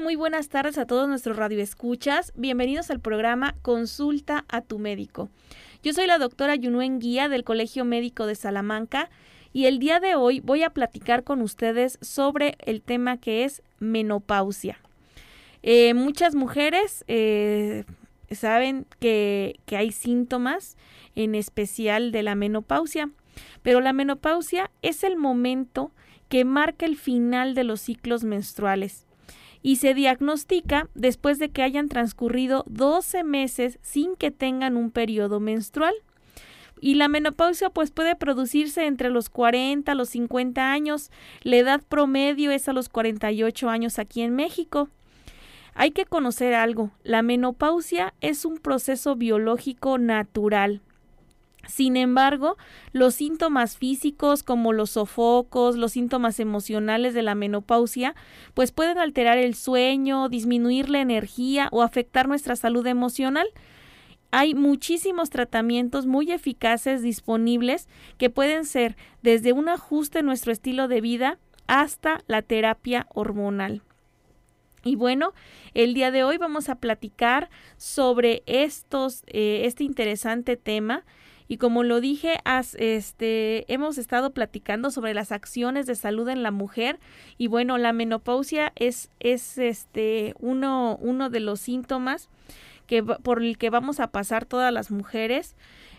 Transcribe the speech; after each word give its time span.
Muy 0.00 0.16
buenas 0.16 0.48
tardes 0.48 0.78
a 0.78 0.86
todos 0.86 1.06
nuestros 1.08 1.36
radioescuchas. 1.36 2.32
Bienvenidos 2.34 2.90
al 2.90 3.00
programa 3.00 3.54
Consulta 3.60 4.46
a 4.48 4.62
tu 4.62 4.78
médico. 4.78 5.28
Yo 5.82 5.92
soy 5.92 6.06
la 6.06 6.16
doctora 6.16 6.54
Yunuen 6.54 7.00
Guía 7.00 7.28
del 7.28 7.44
Colegio 7.44 7.84
Médico 7.84 8.24
de 8.24 8.34
Salamanca 8.34 9.10
y 9.52 9.66
el 9.66 9.78
día 9.78 10.00
de 10.00 10.14
hoy 10.14 10.40
voy 10.40 10.62
a 10.62 10.70
platicar 10.70 11.22
con 11.22 11.42
ustedes 11.42 11.98
sobre 12.00 12.56
el 12.64 12.80
tema 12.80 13.18
que 13.18 13.44
es 13.44 13.62
menopausia. 13.78 14.78
Eh, 15.62 15.92
muchas 15.92 16.34
mujeres 16.34 17.04
eh, 17.06 17.84
saben 18.30 18.86
que 19.00 19.58
hay 19.70 19.92
síntomas, 19.92 20.78
en 21.14 21.34
especial 21.34 22.10
de 22.10 22.22
la 22.22 22.34
menopausia, 22.34 23.10
pero 23.62 23.82
la 23.82 23.92
menopausia 23.92 24.70
es 24.80 25.04
el 25.04 25.18
momento 25.18 25.92
que 26.30 26.46
marca 26.46 26.86
el 26.86 26.96
final 26.96 27.54
de 27.54 27.64
los 27.64 27.82
ciclos 27.82 28.24
menstruales 28.24 29.04
y 29.62 29.76
se 29.76 29.94
diagnostica 29.94 30.88
después 30.94 31.38
de 31.38 31.50
que 31.50 31.62
hayan 31.62 31.88
transcurrido 31.88 32.64
12 32.68 33.24
meses 33.24 33.78
sin 33.82 34.16
que 34.16 34.30
tengan 34.30 34.76
un 34.76 34.90
periodo 34.90 35.40
menstrual. 35.40 35.94
Y 36.80 36.94
la 36.94 37.08
menopausia 37.08 37.68
pues 37.68 37.90
puede 37.90 38.16
producirse 38.16 38.86
entre 38.86 39.10
los 39.10 39.28
40 39.28 39.92
a 39.92 39.94
los 39.94 40.08
50 40.10 40.72
años. 40.72 41.10
La 41.42 41.56
edad 41.56 41.82
promedio 41.86 42.50
es 42.50 42.68
a 42.68 42.72
los 42.72 42.88
48 42.88 43.68
años 43.68 43.98
aquí 43.98 44.22
en 44.22 44.34
México. 44.34 44.88
Hay 45.74 45.90
que 45.90 46.06
conocer 46.06 46.54
algo. 46.54 46.90
La 47.02 47.22
menopausia 47.22 48.14
es 48.20 48.44
un 48.44 48.56
proceso 48.58 49.14
biológico 49.14 49.98
natural. 49.98 50.80
Sin 51.70 51.96
embargo, 51.96 52.56
los 52.92 53.14
síntomas 53.14 53.76
físicos 53.76 54.42
como 54.42 54.72
los 54.72 54.90
sofocos, 54.90 55.76
los 55.76 55.92
síntomas 55.92 56.40
emocionales 56.40 57.14
de 57.14 57.22
la 57.22 57.34
menopausia, 57.34 58.14
pues 58.54 58.72
pueden 58.72 58.98
alterar 58.98 59.38
el 59.38 59.54
sueño, 59.54 60.28
disminuir 60.28 60.90
la 60.90 61.00
energía 61.00 61.68
o 61.70 61.82
afectar 61.82 62.26
nuestra 62.28 62.56
salud 62.56 62.86
emocional. 62.86 63.46
Hay 64.32 64.54
muchísimos 64.54 65.30
tratamientos 65.30 66.06
muy 66.06 66.32
eficaces 66.32 67.02
disponibles 67.02 67.88
que 68.18 68.30
pueden 68.30 68.64
ser 68.64 68.96
desde 69.22 69.52
un 69.52 69.68
ajuste 69.68 70.18
en 70.18 70.26
nuestro 70.26 70.52
estilo 70.52 70.88
de 70.88 71.00
vida 71.00 71.38
hasta 71.68 72.22
la 72.26 72.42
terapia 72.42 73.06
hormonal. 73.14 73.82
Y 74.82 74.96
bueno, 74.96 75.34
el 75.74 75.94
día 75.94 76.10
de 76.10 76.24
hoy 76.24 76.36
vamos 76.36 76.68
a 76.68 76.76
platicar 76.76 77.50
sobre 77.76 78.42
estos, 78.46 79.22
eh, 79.26 79.62
este 79.66 79.84
interesante 79.84 80.56
tema 80.56 81.04
y 81.50 81.56
como 81.56 81.82
lo 81.82 82.00
dije, 82.00 82.38
este, 82.78 83.64
hemos 83.66 83.98
estado 83.98 84.30
platicando 84.32 84.92
sobre 84.92 85.14
las 85.14 85.32
acciones 85.32 85.84
de 85.86 85.96
salud 85.96 86.28
en 86.28 86.44
la 86.44 86.52
mujer 86.52 87.00
y 87.38 87.48
bueno, 87.48 87.76
la 87.76 87.92
menopausia 87.92 88.72
es, 88.76 89.10
es 89.18 89.58
este, 89.58 90.36
uno, 90.38 90.96
uno 91.00 91.28
de 91.28 91.40
los 91.40 91.58
síntomas 91.58 92.28
que, 92.86 93.02
por 93.02 93.42
el 93.42 93.58
que 93.58 93.68
vamos 93.68 93.98
a 93.98 94.12
pasar 94.12 94.44
todas 94.44 94.72
las 94.72 94.92
mujeres 94.92 95.56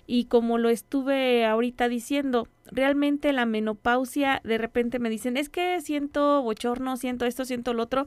y 0.08 0.24
como 0.24 0.58
lo 0.58 0.70
estuve 0.70 1.46
ahorita 1.46 1.90
diciendo, 1.90 2.48
realmente 2.68 3.34
la 3.34 3.46
menopausia 3.46 4.40
de 4.46 4.58
repente 4.58 5.00
me 5.00 5.10
dicen, 5.10 5.36
es 5.36 5.50
que 5.50 5.82
siento 5.82 6.42
bochorno, 6.44 6.96
siento 6.96 7.26
esto, 7.26 7.44
siento 7.44 7.74
lo 7.74 7.84
otro. 7.84 8.06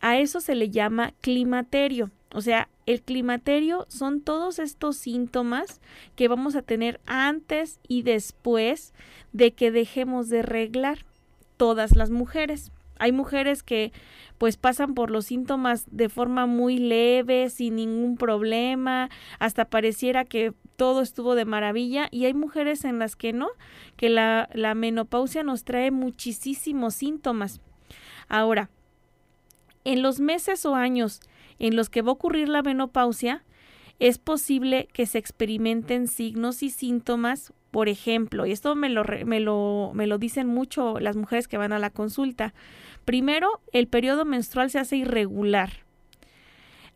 A 0.00 0.18
eso 0.18 0.40
se 0.40 0.54
le 0.54 0.70
llama 0.70 1.14
climaterio. 1.20 2.12
O 2.32 2.40
sea, 2.40 2.68
el 2.86 3.02
climaterio 3.02 3.86
son 3.88 4.20
todos 4.20 4.58
estos 4.58 4.96
síntomas 4.96 5.80
que 6.14 6.28
vamos 6.28 6.54
a 6.54 6.62
tener 6.62 7.00
antes 7.06 7.80
y 7.88 8.02
después 8.02 8.94
de 9.32 9.52
que 9.52 9.70
dejemos 9.70 10.28
de 10.28 10.42
reglar 10.42 11.04
todas 11.56 11.96
las 11.96 12.10
mujeres. 12.10 12.70
Hay 12.98 13.12
mujeres 13.12 13.62
que 13.62 13.92
pues 14.38 14.56
pasan 14.56 14.94
por 14.94 15.10
los 15.10 15.26
síntomas 15.26 15.84
de 15.90 16.08
forma 16.08 16.46
muy 16.46 16.78
leve, 16.78 17.50
sin 17.50 17.76
ningún 17.76 18.16
problema, 18.16 19.10
hasta 19.38 19.64
pareciera 19.64 20.24
que 20.24 20.52
todo 20.76 21.02
estuvo 21.02 21.34
de 21.34 21.44
maravilla 21.44 22.08
y 22.10 22.26
hay 22.26 22.34
mujeres 22.34 22.84
en 22.84 22.98
las 22.98 23.16
que 23.16 23.32
no, 23.32 23.48
que 23.96 24.08
la, 24.08 24.48
la 24.54 24.74
menopausia 24.74 25.42
nos 25.42 25.64
trae 25.64 25.90
muchísimos 25.90 26.94
síntomas. 26.94 27.60
Ahora, 28.28 28.70
en 29.84 30.02
los 30.02 30.20
meses 30.20 30.64
o 30.64 30.74
años 30.74 31.20
en 31.60 31.76
los 31.76 31.88
que 31.88 32.02
va 32.02 32.10
a 32.10 32.14
ocurrir 32.14 32.48
la 32.48 32.62
menopausia, 32.62 33.44
es 34.00 34.18
posible 34.18 34.88
que 34.92 35.06
se 35.06 35.18
experimenten 35.18 36.08
signos 36.08 36.62
y 36.62 36.70
síntomas, 36.70 37.52
por 37.70 37.88
ejemplo, 37.88 38.46
y 38.46 38.52
esto 38.52 38.74
me 38.74 38.88
lo, 38.88 39.04
me 39.26 39.38
lo, 39.38 39.92
me 39.94 40.08
lo 40.08 40.18
dicen 40.18 40.48
mucho 40.48 40.98
las 40.98 41.16
mujeres 41.16 41.46
que 41.46 41.58
van 41.58 41.72
a 41.72 41.78
la 41.78 41.90
consulta. 41.90 42.52
Primero, 43.04 43.60
el 43.72 43.86
periodo 43.86 44.24
menstrual 44.24 44.70
se 44.70 44.78
hace 44.78 44.96
irregular. 44.96 45.70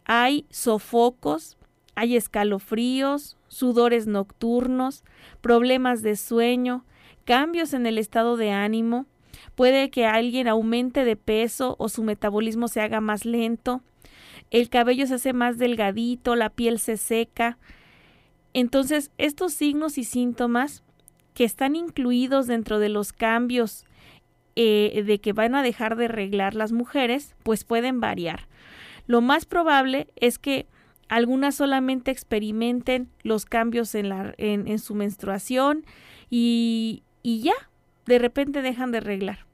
Hay 0.07 0.47
sofocos, 0.51 1.57
hay 1.95 2.17
escalofríos, 2.17 3.37
sudores 3.49 4.07
nocturnos, 4.07 5.05
problemas 5.41 6.03
de 6.03 6.17
sueño, 6.17 6.85
cambios 7.25 7.75
en 7.75 7.87
el 7.87 7.99
estado 7.99 8.37
de 8.37 8.51
ánimo, 8.51 9.07
puede 9.55 9.91
que 9.91 10.07
alguien 10.07 10.49
aumente 10.49 11.05
de 11.05 11.17
peso 11.17 11.77
o 11.79 11.89
su 11.89 12.03
metabolismo 12.03 12.69
se 12.69 12.81
haga 12.81 13.01
más 13.01 13.25
lento, 13.25 13.83
el 14.51 14.69
cabello 14.69 15.07
se 15.07 15.15
hace 15.15 15.33
más 15.33 15.59
delgadito, 15.59 16.37
la 16.37 16.51
piel 16.51 16.79
se 16.79 16.97
seca. 16.97 17.59
Entonces, 18.53 19.11
estos 19.19 19.53
signos 19.53 19.99
y 19.99 20.05
síntomas 20.05 20.83
que 21.35 21.45
están 21.45 21.77
incluidos 21.77 22.47
dentro 22.47 22.79
de 22.79 22.89
los 22.89 23.13
cambios 23.13 23.85
eh, 24.57 25.03
de 25.05 25.19
que 25.19 25.33
van 25.33 25.57
a 25.57 25.65
dejar 25.65 25.97
de 25.97 26.05
arreglar 26.05 26.55
las 26.55 26.71
mujeres, 26.71 27.35
pues 27.43 27.65
pueden 27.65 28.01
variar. 28.01 28.47
Lo 29.07 29.21
más 29.21 29.45
probable 29.45 30.07
es 30.17 30.39
que 30.39 30.67
algunas 31.09 31.57
solamente 31.57 32.11
experimenten 32.11 33.09
los 33.23 33.45
cambios 33.45 33.95
en, 33.95 34.09
la, 34.09 34.35
en, 34.39 34.79
su 34.79 34.95
menstruación 34.95 35.85
y, 36.31 37.03
y 37.23 37.41
ya, 37.41 37.55
de 38.07 38.19
repente 38.19 38.63
dejan 38.63 38.93
de 38.93 38.99
arreglar. 38.99 39.45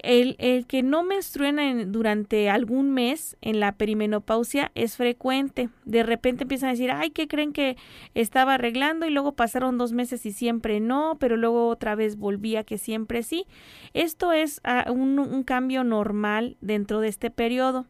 El, 0.00 0.36
el, 0.38 0.66
que 0.66 0.82
no 0.82 1.02
menstruen 1.02 1.90
durante 1.90 2.48
algún 2.50 2.90
mes 2.92 3.36
en 3.40 3.58
la 3.58 3.72
perimenopausia 3.72 4.70
es 4.74 4.96
frecuente. 4.96 5.70
De 5.84 6.02
repente 6.04 6.44
empiezan 6.44 6.68
a 6.68 6.72
decir, 6.72 6.90
ay, 6.92 7.10
¿qué 7.10 7.26
creen 7.26 7.52
que 7.52 7.76
estaba 8.14 8.54
arreglando? 8.54 9.06
Y 9.06 9.10
luego 9.10 9.32
pasaron 9.32 9.76
dos 9.76 9.92
meses 9.92 10.24
y 10.24 10.32
siempre 10.32 10.78
no, 10.78 11.16
pero 11.18 11.36
luego 11.36 11.68
otra 11.68 11.96
vez 11.96 12.16
volvía 12.16 12.62
que 12.62 12.78
siempre 12.78 13.22
sí. 13.22 13.46
Esto 13.92 14.32
es 14.32 14.60
ah, 14.62 14.86
un, 14.88 15.18
un 15.18 15.42
cambio 15.42 15.82
normal 15.82 16.56
dentro 16.60 17.00
de 17.00 17.08
este 17.08 17.30
periodo. 17.30 17.86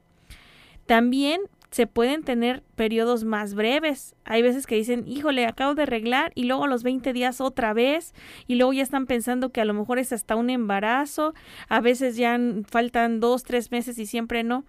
También 0.87 1.43
se 1.71 1.87
pueden 1.87 2.23
tener 2.23 2.63
periodos 2.77 3.25
más 3.25 3.55
breves. 3.55 4.15
Hay 4.25 4.43
veces 4.43 4.67
que 4.67 4.77
dicen, 4.77 5.05
híjole, 5.07 5.47
acabo 5.47 5.75
de 5.75 5.83
arreglar 5.83 6.33
y 6.35 6.45
luego 6.45 6.65
a 6.65 6.69
los 6.69 6.83
20 6.83 7.13
días 7.13 7.41
otra 7.41 7.73
vez 7.75 8.15
y 8.47 8.55
luego 8.55 8.73
ya 8.73 8.83
están 8.83 9.07
pensando 9.07 9.51
que 9.51 9.61
a 9.61 9.65
lo 9.65 9.75
mejor 9.75 9.99
es 9.99 10.13
hasta 10.13 10.37
un 10.37 10.49
embarazo. 10.51 11.35
A 11.69 11.81
veces 11.81 12.17
ya 12.17 12.39
faltan 12.67 13.21
dos, 13.21 13.43
tres 13.43 13.71
meses 13.71 13.99
y 13.99 14.07
siempre 14.07 14.45
no. 14.45 14.65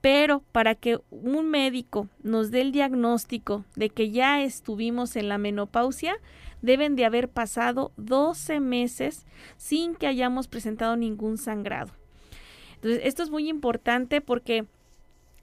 Pero 0.00 0.42
para 0.52 0.74
que 0.74 0.98
un 1.10 1.50
médico 1.50 2.08
nos 2.22 2.50
dé 2.50 2.62
el 2.62 2.72
diagnóstico 2.72 3.64
de 3.74 3.90
que 3.90 4.10
ya 4.10 4.42
estuvimos 4.42 5.16
en 5.16 5.28
la 5.28 5.38
menopausia, 5.38 6.16
deben 6.62 6.96
de 6.96 7.04
haber 7.04 7.28
pasado 7.28 7.92
12 7.96 8.60
meses 8.60 9.26
sin 9.56 9.94
que 9.94 10.06
hayamos 10.06 10.48
presentado 10.48 10.96
ningún 10.96 11.36
sangrado. 11.36 11.92
Entonces, 12.76 13.00
esto 13.04 13.24
es 13.24 13.30
muy 13.30 13.48
importante 13.48 14.20
porque 14.20 14.66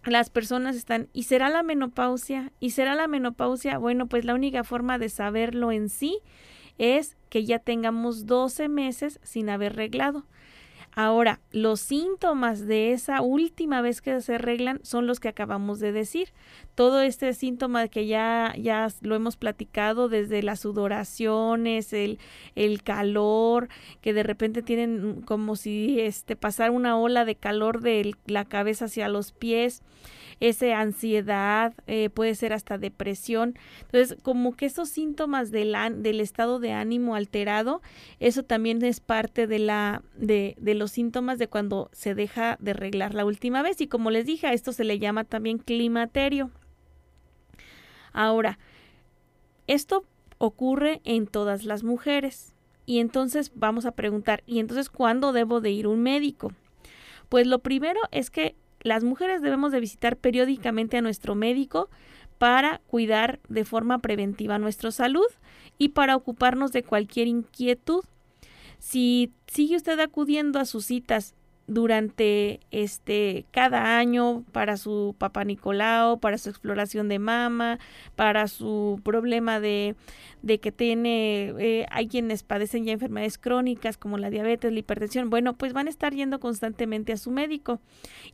las 0.05 0.29
personas 0.29 0.75
están, 0.75 1.09
¿y 1.13 1.23
será 1.23 1.49
la 1.49 1.63
menopausia? 1.63 2.51
¿Y 2.59 2.71
será 2.71 2.95
la 2.95 3.07
menopausia? 3.07 3.77
Bueno, 3.77 4.07
pues 4.07 4.25
la 4.25 4.33
única 4.33 4.63
forma 4.63 4.97
de 4.97 5.09
saberlo 5.09 5.71
en 5.71 5.89
sí 5.89 6.19
es 6.77 7.17
que 7.29 7.45
ya 7.45 7.59
tengamos 7.59 8.25
12 8.25 8.67
meses 8.69 9.19
sin 9.23 9.49
haber 9.49 9.75
reglado. 9.75 10.25
Ahora, 10.95 11.41
los 11.51 11.81
síntomas 11.81 12.65
de 12.65 12.93
esa 12.93 13.21
última 13.21 13.81
vez 13.81 14.01
que 14.01 14.21
se 14.21 14.35
arreglan 14.35 14.79
son 14.83 15.07
los 15.07 15.19
que 15.19 15.27
acabamos 15.27 15.79
de 15.79 15.91
decir. 15.91 16.29
Todo 16.73 17.01
este 17.01 17.33
síntoma 17.33 17.89
que 17.89 18.07
ya, 18.07 18.53
ya 18.57 18.87
lo 19.01 19.15
hemos 19.15 19.35
platicado 19.35 20.07
desde 20.07 20.41
las 20.41 20.61
sudoraciones, 20.61 21.91
el, 21.91 22.17
el 22.55 22.81
calor, 22.81 23.67
que 23.99 24.13
de 24.13 24.23
repente 24.23 24.61
tienen 24.61 25.21
como 25.21 25.57
si 25.57 25.99
este, 25.99 26.37
pasar 26.37 26.71
una 26.71 26.97
ola 26.97 27.25
de 27.25 27.35
calor 27.35 27.81
de 27.81 28.15
la 28.25 28.45
cabeza 28.45 28.85
hacia 28.85 29.09
los 29.09 29.33
pies 29.33 29.83
esa 30.39 30.79
ansiedad, 30.79 31.73
eh, 31.87 32.09
puede 32.09 32.35
ser 32.35 32.53
hasta 32.53 32.77
depresión. 32.77 33.55
Entonces, 33.81 34.17
como 34.21 34.55
que 34.55 34.65
esos 34.65 34.89
síntomas 34.89 35.51
del, 35.51 35.75
del 35.97 36.19
estado 36.19 36.59
de 36.59 36.71
ánimo 36.71 37.15
alterado, 37.15 37.81
eso 38.19 38.43
también 38.43 38.83
es 38.83 38.99
parte 38.99 39.47
de, 39.47 39.59
la, 39.59 40.03
de, 40.15 40.55
de 40.59 40.75
los 40.75 40.91
síntomas 40.91 41.39
de 41.39 41.47
cuando 41.47 41.89
se 41.93 42.15
deja 42.15 42.57
de 42.59 42.71
arreglar 42.71 43.13
la 43.13 43.25
última 43.25 43.61
vez. 43.61 43.81
Y 43.81 43.87
como 43.87 44.11
les 44.11 44.25
dije, 44.25 44.47
a 44.47 44.53
esto 44.53 44.71
se 44.71 44.83
le 44.83 44.99
llama 44.99 45.23
también 45.23 45.57
climaterio. 45.57 46.51
Ahora, 48.13 48.59
esto 49.67 50.05
ocurre 50.37 51.01
en 51.03 51.27
todas 51.27 51.65
las 51.65 51.83
mujeres. 51.83 52.53
Y 52.85 52.99
entonces 52.99 53.51
vamos 53.55 53.85
a 53.85 53.93
preguntar, 53.93 54.43
¿y 54.45 54.59
entonces 54.59 54.89
cuándo 54.89 55.33
debo 55.33 55.59
de 55.59 55.71
ir 55.71 55.85
a 55.85 55.89
un 55.89 56.01
médico? 56.03 56.53
Pues 57.29 57.47
lo 57.47 57.59
primero 57.59 57.99
es 58.11 58.29
que 58.29 58.55
las 58.85 59.03
mujeres 59.03 59.41
debemos 59.41 59.71
de 59.71 59.79
visitar 59.79 60.15
periódicamente 60.15 60.97
a 60.97 61.01
nuestro 61.01 61.33
médico 61.33 61.89
para 62.37 62.81
cuidar 62.85 63.39
de 63.49 63.65
forma 63.65 63.97
preventiva 63.97 64.59
nuestra 64.59 64.91
salud 64.91 65.25
y 65.79 65.89
para 65.89 66.15
ocuparnos 66.15 66.71
de 66.71 66.83
cualquier 66.83 67.27
inquietud. 67.27 68.03
Si 68.77 69.33
sigue 69.47 69.75
usted 69.75 69.99
acudiendo 69.99 70.59
a 70.59 70.65
sus 70.65 70.85
citas 70.85 71.33
durante 71.67 72.59
este 72.71 73.45
cada 73.51 73.97
año 73.97 74.43
para 74.51 74.77
su 74.77 75.15
papá 75.17 75.43
Nicolau, 75.43 76.19
para 76.19 76.37
su 76.37 76.49
exploración 76.49 77.09
de 77.09 77.19
mama, 77.19 77.79
para 78.15 78.47
su 78.47 78.99
problema 79.03 79.59
de, 79.59 79.95
de 80.43 80.59
que 80.59 80.71
tiene, 80.71 81.53
eh, 81.57 81.85
hay 81.89 82.07
quienes 82.07 82.43
padecen 82.43 82.85
ya 82.85 82.93
enfermedades 82.93 83.39
crónicas 83.39 83.97
como 83.97 84.17
la 84.19 84.29
diabetes, 84.29 84.71
la 84.71 84.79
hipertensión, 84.79 85.29
bueno, 85.31 85.53
pues 85.53 85.73
van 85.73 85.87
a 85.87 85.89
estar 85.89 86.13
yendo 86.13 86.39
constantemente 86.39 87.13
a 87.13 87.17
su 87.17 87.31
médico 87.31 87.79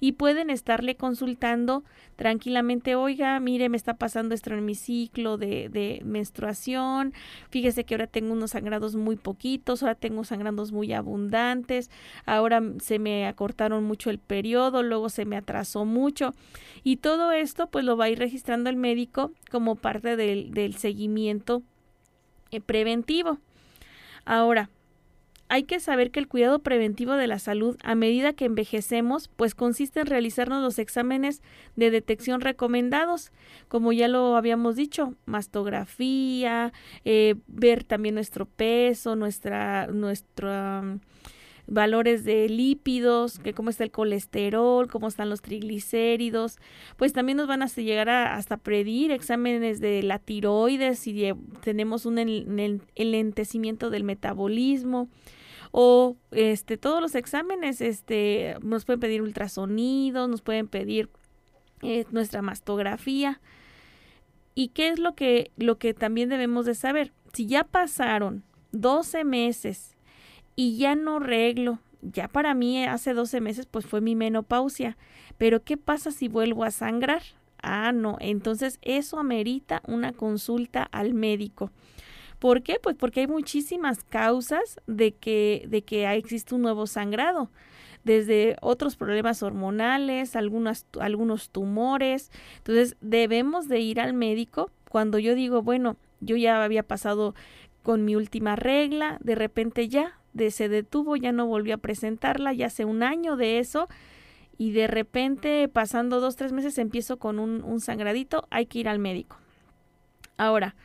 y 0.01 0.13
pueden 0.13 0.49
estarle 0.49 0.95
consultando 0.95 1.85
tranquilamente, 2.17 2.95
oiga, 2.95 3.39
mire, 3.39 3.69
me 3.69 3.77
está 3.77 3.93
pasando 3.93 4.35
esto 4.35 4.53
en 4.53 4.65
mi 4.65 4.75
ciclo 4.75 5.37
de, 5.37 5.69
de 5.69 6.01
menstruación, 6.03 7.13
fíjese 7.49 7.85
que 7.85 7.95
ahora 7.95 8.07
tengo 8.07 8.33
unos 8.33 8.51
sangrados 8.51 8.95
muy 8.95 9.15
poquitos, 9.15 9.81
ahora 9.81 9.95
tengo 9.95 10.25
sangrados 10.25 10.73
muy 10.73 10.91
abundantes, 10.91 11.89
ahora 12.25 12.61
se 12.81 12.99
me 12.99 13.20
acortaron 13.25 13.83
mucho 13.83 14.09
el 14.09 14.19
periodo, 14.19 14.83
luego 14.83 15.09
se 15.09 15.25
me 15.25 15.37
atrasó 15.37 15.85
mucho 15.85 16.33
y 16.83 16.97
todo 16.97 17.31
esto 17.31 17.67
pues 17.67 17.85
lo 17.85 17.97
va 17.97 18.05
a 18.05 18.09
ir 18.09 18.19
registrando 18.19 18.69
el 18.69 18.75
médico 18.75 19.31
como 19.49 19.75
parte 19.75 20.15
del, 20.15 20.75
seguimiento 20.75 21.63
eh, 22.51 22.61
preventivo. 22.61 23.39
Ahora, 24.25 24.69
hay 25.51 25.63
que 25.63 25.81
saber 25.81 26.11
que 26.11 26.21
el 26.21 26.29
cuidado 26.29 26.59
preventivo 26.59 27.15
de 27.15 27.27
la 27.27 27.37
salud 27.37 27.75
a 27.83 27.93
medida 27.93 28.31
que 28.31 28.45
envejecemos, 28.45 29.27
pues 29.27 29.53
consiste 29.53 29.99
en 29.99 30.05
realizarnos 30.05 30.63
los 30.63 30.79
exámenes 30.79 31.41
de 31.75 31.91
detección 31.91 32.39
recomendados, 32.39 33.33
como 33.67 33.91
ya 33.91 34.07
lo 34.07 34.37
habíamos 34.37 34.77
dicho, 34.77 35.13
mastografía, 35.25 36.71
eh, 37.03 37.35
ver 37.47 37.83
también 37.83 38.15
nuestro 38.15 38.45
peso, 38.45 39.17
nuestra, 39.17 39.87
nuestra 39.87 40.99
valores 41.71 42.25
de 42.25 42.49
lípidos, 42.49 43.39
que 43.39 43.53
cómo 43.53 43.69
está 43.69 43.85
el 43.85 43.91
colesterol, 43.91 44.87
cómo 44.87 45.07
están 45.07 45.29
los 45.29 45.41
triglicéridos, 45.41 46.57
pues 46.97 47.13
también 47.13 47.37
nos 47.37 47.47
van 47.47 47.63
a 47.63 47.67
llegar 47.67 48.09
a, 48.09 48.35
hasta 48.35 48.57
pedir 48.57 49.11
exámenes 49.11 49.79
de 49.79 50.03
la 50.03 50.19
tiroides 50.19 50.99
si 50.99 51.31
tenemos 51.61 52.05
un 52.05 52.19
enlentecimiento 52.95 53.89
del 53.89 54.03
metabolismo 54.03 55.07
o 55.71 56.17
este 56.31 56.77
todos 56.77 57.01
los 57.01 57.15
exámenes 57.15 57.79
este 57.79 58.57
nos 58.61 58.83
pueden 58.83 58.99
pedir 58.99 59.21
ultrasonidos, 59.21 60.27
nos 60.27 60.41
pueden 60.41 60.67
pedir 60.67 61.09
eh, 61.81 62.05
nuestra 62.11 62.41
mastografía. 62.41 63.39
¿Y 64.53 64.67
qué 64.69 64.89
es 64.89 64.99
lo 64.99 65.15
que 65.15 65.51
lo 65.55 65.77
que 65.77 65.93
también 65.93 66.27
debemos 66.27 66.65
de 66.65 66.75
saber? 66.75 67.13
Si 67.31 67.45
ya 67.45 67.63
pasaron 67.63 68.43
12 68.73 69.23
meses 69.23 69.95
y 70.55 70.77
ya 70.77 70.95
no 70.95 71.19
reglo. 71.19 71.79
Ya 72.01 72.27
para 72.27 72.53
mí 72.53 72.83
hace 72.85 73.13
12 73.13 73.41
meses 73.41 73.65
pues 73.65 73.85
fue 73.85 74.01
mi 74.01 74.15
menopausia. 74.15 74.97
Pero 75.37 75.63
¿qué 75.63 75.77
pasa 75.77 76.11
si 76.11 76.27
vuelvo 76.27 76.63
a 76.63 76.71
sangrar? 76.71 77.21
Ah, 77.61 77.91
no. 77.91 78.17
Entonces 78.19 78.79
eso 78.81 79.19
amerita 79.19 79.81
una 79.87 80.13
consulta 80.13 80.83
al 80.83 81.13
médico. 81.13 81.71
¿Por 82.39 82.63
qué? 82.63 82.79
Pues 82.81 82.95
porque 82.95 83.21
hay 83.21 83.27
muchísimas 83.27 84.03
causas 84.03 84.79
de 84.87 85.11
que, 85.11 85.65
de 85.67 85.83
que 85.83 86.11
existe 86.11 86.55
un 86.55 86.63
nuevo 86.63 86.87
sangrado 86.87 87.51
desde 88.03 88.55
otros 88.61 88.95
problemas 88.95 89.43
hormonales, 89.43 90.35
algunas, 90.35 90.87
algunos 90.99 91.49
tumores. 91.51 92.31
Entonces 92.57 92.97
debemos 92.99 93.67
de 93.67 93.79
ir 93.79 93.99
al 93.99 94.13
médico 94.13 94.71
cuando 94.89 95.19
yo 95.19 95.35
digo, 95.35 95.61
bueno, 95.61 95.97
yo 96.19 96.35
ya 96.35 96.63
había 96.63 96.83
pasado 96.83 97.35
con 97.83 98.05
mi 98.05 98.15
última 98.15 98.55
regla, 98.55 99.17
de 99.21 99.35
repente 99.35 99.87
ya 99.87 100.19
de 100.33 100.51
se 100.51 100.69
detuvo, 100.69 101.15
ya 101.15 101.31
no 101.31 101.45
volvió 101.45 101.75
a 101.75 101.79
presentarla, 101.79 102.53
ya 102.53 102.67
hace 102.67 102.85
un 102.85 103.03
año 103.03 103.35
de 103.35 103.59
eso, 103.59 103.87
y 104.57 104.71
de 104.71 104.87
repente, 104.87 105.67
pasando 105.67 106.19
dos, 106.19 106.35
tres 106.35 106.51
meses, 106.51 106.77
empiezo 106.77 107.17
con 107.17 107.39
un, 107.39 107.63
un 107.63 107.79
sangradito, 107.79 108.47
hay 108.49 108.65
que 108.65 108.79
ir 108.79 108.89
al 108.89 108.99
médico. 108.99 109.37
Ahora, 110.37 110.75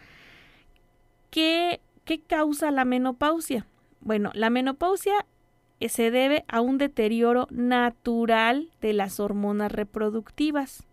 ¿qué, 1.30 1.80
¿qué 2.04 2.20
causa 2.20 2.70
la 2.70 2.84
menopausia? 2.84 3.66
Bueno, 4.00 4.30
la 4.34 4.50
menopausia 4.50 5.26
eh, 5.80 5.88
se 5.88 6.10
debe 6.10 6.44
a 6.48 6.60
un 6.60 6.78
deterioro 6.78 7.48
natural 7.50 8.70
de 8.80 8.92
las 8.92 9.20
hormonas 9.20 9.72
reproductivas. 9.72 10.86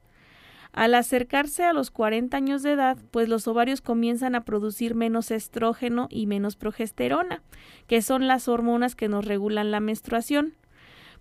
Al 0.73 0.95
acercarse 0.95 1.63
a 1.63 1.71
los 1.71 1.91
40 1.91 2.35
años 2.35 2.63
de 2.63 2.71
edad, 2.71 2.97
pues 3.11 3.29
los 3.29 3.47
ovarios 3.47 3.81
comienzan 3.81 4.33
a 4.33 4.43
producir 4.43 4.95
menos 4.95 5.29
estrógeno 5.29 6.07
y 6.09 6.25
menos 6.25 6.55
progesterona, 6.55 7.43
que 7.85 8.01
son 8.01 8.27
las 8.27 8.47
hormonas 8.47 8.95
que 8.95 9.07
nos 9.07 9.25
regulan 9.25 9.69
la 9.69 9.79
menstruación, 9.79 10.55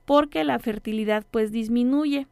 porque 0.06 0.42
la 0.44 0.58
fertilidad 0.58 1.26
pues 1.30 1.52
disminuye. 1.52 2.26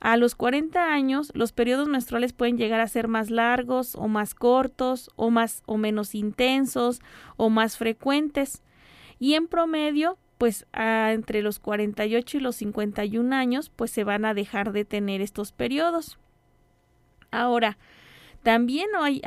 A 0.00 0.16
los 0.16 0.34
40 0.34 0.94
años, 0.94 1.30
los 1.34 1.52
periodos 1.52 1.88
menstruales 1.88 2.32
pueden 2.32 2.56
llegar 2.56 2.80
a 2.80 2.88
ser 2.88 3.06
más 3.06 3.30
largos 3.30 3.94
o 3.94 4.08
más 4.08 4.34
cortos 4.34 5.10
o 5.14 5.28
más 5.28 5.62
o 5.66 5.76
menos 5.76 6.14
intensos 6.14 7.00
o 7.36 7.50
más 7.50 7.76
frecuentes. 7.76 8.62
Y 9.18 9.34
en 9.34 9.46
promedio, 9.46 10.16
pues 10.38 10.66
entre 10.72 11.42
los 11.42 11.58
48 11.58 12.38
y 12.38 12.40
los 12.40 12.56
51 12.56 13.36
años, 13.36 13.70
pues 13.74 13.90
se 13.90 14.04
van 14.04 14.24
a 14.24 14.32
dejar 14.32 14.72
de 14.72 14.86
tener 14.86 15.20
estos 15.20 15.52
periodos. 15.52 16.18
Ahora, 17.36 17.76
también 18.42 18.88
hay, 18.98 19.20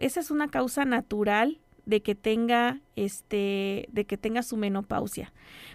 esa 0.00 0.20
es 0.20 0.30
una 0.30 0.48
causa 0.48 0.84
natural 0.84 1.58
de 1.84 2.00
que 2.00 2.14
tenga 2.14 2.80
este 2.94 3.88
de 3.90 4.04
que 4.04 4.16
tenga 4.16 4.42
su 4.42 4.56
menopausia. 4.56 5.32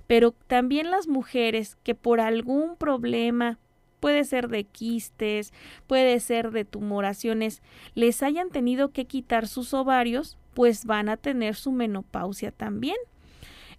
Pero 0.07 0.31
también 0.31 0.89
las 0.89 1.07
mujeres 1.07 1.77
que 1.83 1.95
por 1.95 2.21
algún 2.21 2.77
problema 2.77 3.59
puede 3.99 4.23
ser 4.23 4.47
de 4.47 4.63
quistes, 4.63 5.53
puede 5.85 6.19
ser 6.21 6.51
de 6.51 6.63
tumoraciones, 6.63 7.61
les 7.93 8.23
hayan 8.23 8.49
tenido 8.49 8.91
que 8.91 9.05
quitar 9.05 9.47
sus 9.47 9.73
ovarios, 9.73 10.37
pues 10.53 10.85
van 10.85 11.09
a 11.09 11.17
tener 11.17 11.55
su 11.55 11.71
menopausia 11.71 12.51
también. 12.51 12.97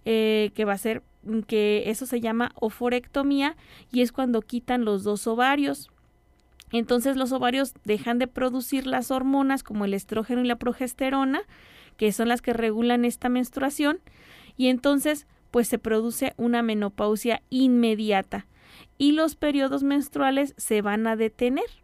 Eh, 0.05 0.51
que 0.53 0.65
va 0.65 0.73
a 0.73 0.77
ser 0.77 1.01
que 1.47 1.83
eso 1.85 2.05
se 2.05 2.19
llama 2.19 2.51
oforectomía 2.55 3.55
y 3.89 4.01
es 4.01 4.11
cuando 4.11 4.41
quitan 4.41 4.83
los 4.83 5.05
dos 5.05 5.27
ovarios 5.27 5.92
entonces 6.77 7.15
los 7.15 7.31
ovarios 7.31 7.73
dejan 7.85 8.19
de 8.19 8.27
producir 8.27 8.87
las 8.87 9.11
hormonas 9.11 9.63
como 9.63 9.85
el 9.85 9.93
estrógeno 9.93 10.41
y 10.41 10.47
la 10.47 10.57
progesterona, 10.57 11.41
que 11.97 12.11
son 12.11 12.27
las 12.27 12.41
que 12.41 12.53
regulan 12.53 13.05
esta 13.05 13.29
menstruación, 13.29 13.99
y 14.57 14.67
entonces 14.67 15.27
pues 15.51 15.67
se 15.67 15.77
produce 15.77 16.33
una 16.37 16.63
menopausia 16.63 17.43
inmediata 17.49 18.47
y 18.97 19.11
los 19.11 19.35
periodos 19.35 19.83
menstruales 19.83 20.55
se 20.57 20.81
van 20.81 21.05
a 21.07 21.15
detener. 21.15 21.82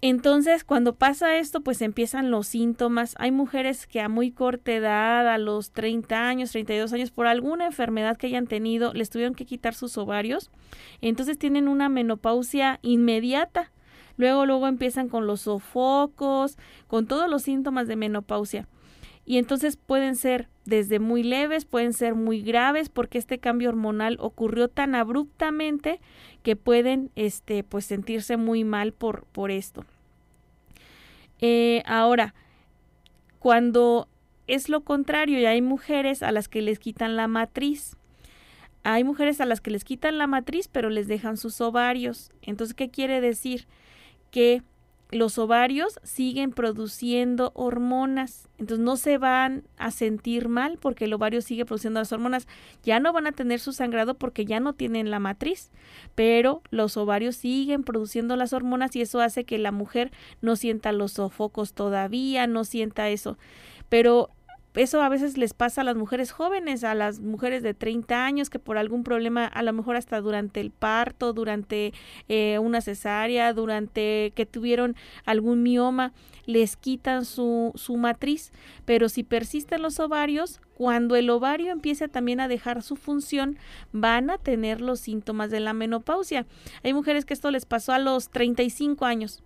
Entonces, 0.00 0.62
cuando 0.62 0.94
pasa 0.94 1.36
esto, 1.38 1.60
pues 1.60 1.82
empiezan 1.82 2.30
los 2.30 2.46
síntomas. 2.46 3.16
Hay 3.18 3.32
mujeres 3.32 3.88
que 3.88 4.00
a 4.00 4.08
muy 4.08 4.30
corta 4.30 4.72
edad, 4.72 5.28
a 5.28 5.38
los 5.38 5.72
30 5.72 6.28
años, 6.28 6.52
32 6.52 6.92
años, 6.92 7.10
por 7.10 7.26
alguna 7.26 7.66
enfermedad 7.66 8.16
que 8.16 8.28
hayan 8.28 8.46
tenido, 8.46 8.92
les 8.92 9.10
tuvieron 9.10 9.34
que 9.34 9.44
quitar 9.44 9.74
sus 9.74 9.98
ovarios. 9.98 10.50
Entonces 11.00 11.36
tienen 11.36 11.66
una 11.66 11.88
menopausia 11.88 12.78
inmediata. 12.82 13.72
Luego, 14.16 14.46
luego 14.46 14.68
empiezan 14.68 15.08
con 15.08 15.26
los 15.26 15.42
sofocos, 15.42 16.58
con 16.86 17.06
todos 17.06 17.28
los 17.28 17.42
síntomas 17.42 17.88
de 17.88 17.96
menopausia. 17.96 18.68
Y 19.28 19.36
entonces 19.36 19.76
pueden 19.76 20.16
ser 20.16 20.48
desde 20.64 21.00
muy 21.00 21.22
leves, 21.22 21.66
pueden 21.66 21.92
ser 21.92 22.14
muy 22.14 22.40
graves, 22.40 22.88
porque 22.88 23.18
este 23.18 23.38
cambio 23.38 23.68
hormonal 23.68 24.16
ocurrió 24.20 24.68
tan 24.68 24.94
abruptamente 24.94 26.00
que 26.42 26.56
pueden 26.56 27.10
este, 27.14 27.62
pues, 27.62 27.84
sentirse 27.84 28.38
muy 28.38 28.64
mal 28.64 28.94
por, 28.94 29.26
por 29.26 29.50
esto. 29.50 29.84
Eh, 31.42 31.82
ahora, 31.84 32.34
cuando 33.38 34.08
es 34.46 34.70
lo 34.70 34.80
contrario 34.80 35.38
y 35.38 35.44
hay 35.44 35.60
mujeres 35.60 36.22
a 36.22 36.32
las 36.32 36.48
que 36.48 36.62
les 36.62 36.78
quitan 36.78 37.14
la 37.14 37.28
matriz, 37.28 37.98
hay 38.82 39.04
mujeres 39.04 39.42
a 39.42 39.44
las 39.44 39.60
que 39.60 39.70
les 39.70 39.84
quitan 39.84 40.16
la 40.16 40.26
matriz 40.26 40.68
pero 40.68 40.88
les 40.88 41.06
dejan 41.06 41.36
sus 41.36 41.60
ovarios. 41.60 42.32
Entonces, 42.40 42.72
¿qué 42.72 42.88
quiere 42.88 43.20
decir? 43.20 43.66
Que 44.30 44.62
los 45.10 45.38
ovarios 45.38 45.98
siguen 46.02 46.50
produciendo 46.50 47.52
hormonas, 47.54 48.48
entonces 48.58 48.84
no 48.84 48.96
se 48.96 49.16
van 49.16 49.64
a 49.78 49.90
sentir 49.90 50.48
mal 50.48 50.78
porque 50.78 51.06
el 51.06 51.14
ovario 51.14 51.40
sigue 51.40 51.64
produciendo 51.64 52.00
las 52.00 52.12
hormonas, 52.12 52.46
ya 52.82 53.00
no 53.00 53.12
van 53.12 53.26
a 53.26 53.32
tener 53.32 53.58
su 53.60 53.72
sangrado 53.72 54.14
porque 54.14 54.44
ya 54.44 54.60
no 54.60 54.74
tienen 54.74 55.10
la 55.10 55.18
matriz, 55.18 55.70
pero 56.14 56.62
los 56.70 56.96
ovarios 56.96 57.36
siguen 57.36 57.84
produciendo 57.84 58.36
las 58.36 58.52
hormonas 58.52 58.94
y 58.96 59.00
eso 59.00 59.20
hace 59.20 59.44
que 59.44 59.58
la 59.58 59.72
mujer 59.72 60.12
no 60.42 60.56
sienta 60.56 60.92
los 60.92 61.12
sofocos 61.12 61.72
todavía, 61.72 62.46
no 62.46 62.64
sienta 62.64 63.08
eso. 63.08 63.38
Pero 63.88 64.30
eso 64.78 65.02
a 65.02 65.08
veces 65.08 65.36
les 65.36 65.54
pasa 65.54 65.80
a 65.80 65.84
las 65.84 65.96
mujeres 65.96 66.30
jóvenes, 66.30 66.84
a 66.84 66.94
las 66.94 67.20
mujeres 67.20 67.62
de 67.62 67.74
30 67.74 68.24
años 68.24 68.48
que 68.48 68.58
por 68.58 68.78
algún 68.78 69.02
problema, 69.02 69.46
a 69.46 69.62
lo 69.62 69.72
mejor 69.72 69.96
hasta 69.96 70.20
durante 70.20 70.60
el 70.60 70.70
parto, 70.70 71.32
durante 71.32 71.92
eh, 72.28 72.58
una 72.58 72.80
cesárea, 72.80 73.52
durante 73.52 74.32
que 74.34 74.46
tuvieron 74.46 74.96
algún 75.24 75.62
mioma, 75.62 76.12
les 76.46 76.76
quitan 76.76 77.24
su, 77.24 77.72
su 77.74 77.96
matriz. 77.96 78.52
Pero 78.84 79.08
si 79.08 79.24
persisten 79.24 79.82
los 79.82 79.98
ovarios, 80.00 80.60
cuando 80.74 81.16
el 81.16 81.28
ovario 81.30 81.72
empiece 81.72 82.08
también 82.08 82.40
a 82.40 82.48
dejar 82.48 82.82
su 82.82 82.96
función, 82.96 83.58
van 83.92 84.30
a 84.30 84.38
tener 84.38 84.80
los 84.80 85.00
síntomas 85.00 85.50
de 85.50 85.60
la 85.60 85.72
menopausia. 85.72 86.46
Hay 86.84 86.94
mujeres 86.94 87.24
que 87.24 87.34
esto 87.34 87.50
les 87.50 87.66
pasó 87.66 87.92
a 87.92 87.98
los 87.98 88.30
35 88.30 89.04
años 89.04 89.42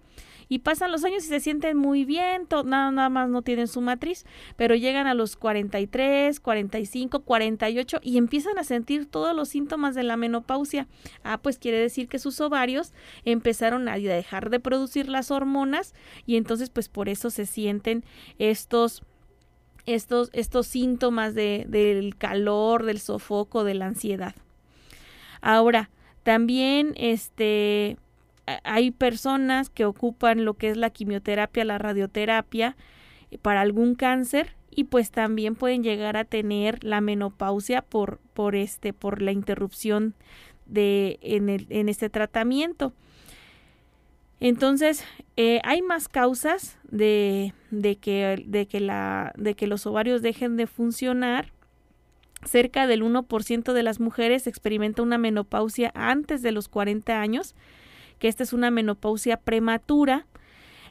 y 0.48 0.60
pasan 0.60 0.92
los 0.92 1.04
años 1.04 1.24
y 1.24 1.28
se 1.28 1.40
sienten 1.40 1.76
muy 1.76 2.04
bien, 2.04 2.46
nada, 2.64 2.90
nada 2.90 3.08
más 3.08 3.28
no 3.28 3.42
tienen 3.42 3.68
su 3.68 3.80
matriz, 3.80 4.24
pero 4.56 4.74
llegan 4.74 5.06
a 5.06 5.14
los 5.14 5.36
43, 5.36 6.40
45, 6.40 7.20
48 7.20 8.00
y 8.02 8.18
empiezan 8.18 8.58
a 8.58 8.64
sentir 8.64 9.06
todos 9.06 9.34
los 9.34 9.48
síntomas 9.48 9.94
de 9.94 10.02
la 10.02 10.16
menopausia. 10.16 10.86
Ah, 11.24 11.38
pues 11.38 11.58
quiere 11.58 11.78
decir 11.78 12.08
que 12.08 12.18
sus 12.18 12.40
ovarios 12.40 12.92
empezaron 13.24 13.88
a 13.88 13.96
dejar 13.96 14.50
de 14.50 14.60
producir 14.60 15.08
las 15.08 15.30
hormonas 15.30 15.94
y 16.26 16.36
entonces 16.36 16.70
pues 16.70 16.88
por 16.88 17.08
eso 17.08 17.30
se 17.30 17.46
sienten 17.46 18.04
estos 18.38 19.02
estos, 19.86 20.30
estos 20.32 20.66
síntomas 20.66 21.34
de, 21.34 21.64
del 21.68 22.16
calor, 22.16 22.84
del 22.84 23.00
sofoco, 23.00 23.64
de 23.64 23.74
la 23.74 23.86
ansiedad. 23.86 24.34
Ahora, 25.40 25.90
también 26.22 26.94
este, 26.96 27.96
hay 28.64 28.90
personas 28.90 29.70
que 29.70 29.84
ocupan 29.84 30.44
lo 30.44 30.54
que 30.54 30.70
es 30.70 30.76
la 30.76 30.90
quimioterapia, 30.90 31.64
la 31.64 31.78
radioterapia 31.78 32.76
eh, 33.30 33.38
para 33.38 33.60
algún 33.60 33.94
cáncer 33.94 34.54
y 34.70 34.84
pues 34.84 35.10
también 35.10 35.54
pueden 35.54 35.82
llegar 35.82 36.16
a 36.16 36.24
tener 36.24 36.82
la 36.82 37.00
menopausia 37.00 37.82
por, 37.82 38.18
por 38.34 38.56
este, 38.56 38.92
por 38.92 39.20
la 39.22 39.32
interrupción 39.32 40.14
de, 40.66 41.18
en, 41.22 41.48
el, 41.48 41.66
en 41.70 41.88
este 41.88 42.08
tratamiento. 42.08 42.92
Entonces, 44.40 45.04
eh, 45.36 45.60
hay 45.62 45.82
más 45.82 46.08
causas 46.08 46.78
de, 46.90 47.52
de, 47.70 47.96
que, 47.96 48.42
de, 48.46 48.66
que 48.66 48.80
la, 48.80 49.32
de 49.36 49.54
que 49.54 49.68
los 49.68 49.86
ovarios 49.86 50.22
dejen 50.22 50.56
de 50.56 50.66
funcionar. 50.66 51.52
Cerca 52.44 52.88
del 52.88 53.04
1% 53.04 53.72
de 53.72 53.82
las 53.84 54.00
mujeres 54.00 54.48
experimenta 54.48 55.02
una 55.02 55.16
menopausia 55.16 55.92
antes 55.94 56.42
de 56.42 56.50
los 56.50 56.66
40 56.66 57.20
años 57.20 57.54
que 58.22 58.28
esta 58.28 58.44
es 58.44 58.52
una 58.52 58.70
menopausia 58.70 59.36
prematura. 59.36 60.26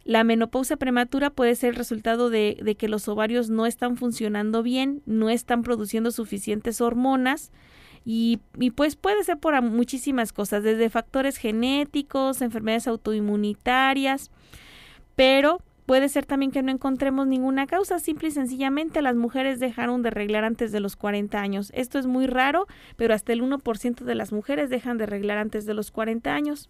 La 0.04 0.26
menopausia 0.26 0.76
prematura 0.76 1.30
puede 1.30 1.56
ser 1.56 1.70
el 1.70 1.76
resultado 1.78 2.30
de, 2.30 2.76
que 2.78 2.90
los 2.90 3.08
ovarios 3.08 3.50
no 3.50 3.66
están 3.66 3.96
funcionando 3.96 4.64
bien, 4.64 5.02
no 5.06 5.30
están 5.30 5.64
produciendo 5.64 6.12
suficientes 6.12 6.82
hormonas 6.82 7.54
y, 8.04 8.42
y, 8.60 8.72
pues 8.72 8.98
puede 8.98 9.24
ser 9.24 9.38
por 9.38 9.60
muchísimas 9.62 10.34
cosas, 10.34 10.62
desde 10.64 10.90
factores 10.90 11.38
genéticos, 11.38 12.42
enfermedades 12.42 12.88
autoinmunitarias, 12.88 14.30
pero 15.16 15.62
puede 15.86 16.10
ser 16.10 16.26
también 16.26 16.52
que 16.52 16.64
no 16.64 16.72
encontremos 16.74 17.28
ninguna 17.28 17.66
causa, 17.66 18.00
simple 18.00 18.28
y 18.28 18.32
sencillamente 18.32 19.02
las 19.02 19.16
mujeres 19.16 19.62
dejaron 19.62 20.02
de 20.02 20.10
arreglar 20.10 20.44
antes 20.44 20.74
de 20.74 20.82
los 20.82 20.98
40 20.98 21.40
años. 21.40 21.72
Esto 21.74 21.98
es 21.98 22.08
muy 22.08 22.28
raro, 22.28 22.68
pero 22.98 23.14
hasta 23.14 23.32
el 23.32 23.42
1% 23.42 24.04
de 24.04 24.16
las 24.16 24.34
mujeres 24.34 24.70
dejan 24.70 24.98
de 24.98 25.06
arreglar 25.06 25.38
antes 25.38 25.66
de 25.66 25.74
los 25.74 25.92
40 25.92 26.34
años. 26.34 26.70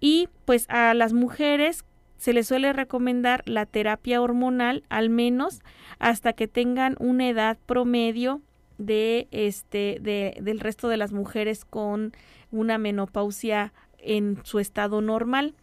Y 0.00 0.28
pues 0.44 0.66
a 0.68 0.94
las 0.94 1.12
mujeres 1.12 1.84
se 2.18 2.32
les 2.32 2.48
suele 2.48 2.72
recomendar 2.72 3.42
la 3.46 3.66
terapia 3.66 4.20
hormonal 4.20 4.84
al 4.88 5.08
menos 5.08 5.60
hasta 5.98 6.32
que 6.32 6.48
tengan 6.48 6.96
una 6.98 7.28
edad 7.28 7.58
promedio 7.66 8.40
de 8.76 9.28
este 9.30 9.98
de, 10.00 10.38
del 10.40 10.60
resto 10.60 10.88
de 10.88 10.96
las 10.96 11.12
mujeres 11.12 11.64
con 11.64 12.12
una 12.50 12.78
menopausia 12.78 13.72
en 13.98 14.38
su 14.44 14.58
estado 14.58 15.00
normal. 15.00 15.54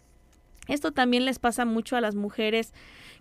Esto 0.67 0.91
también 0.91 1.25
les 1.25 1.39
pasa 1.39 1.65
mucho 1.65 1.95
a 1.95 2.01
las 2.01 2.15
mujeres 2.15 2.73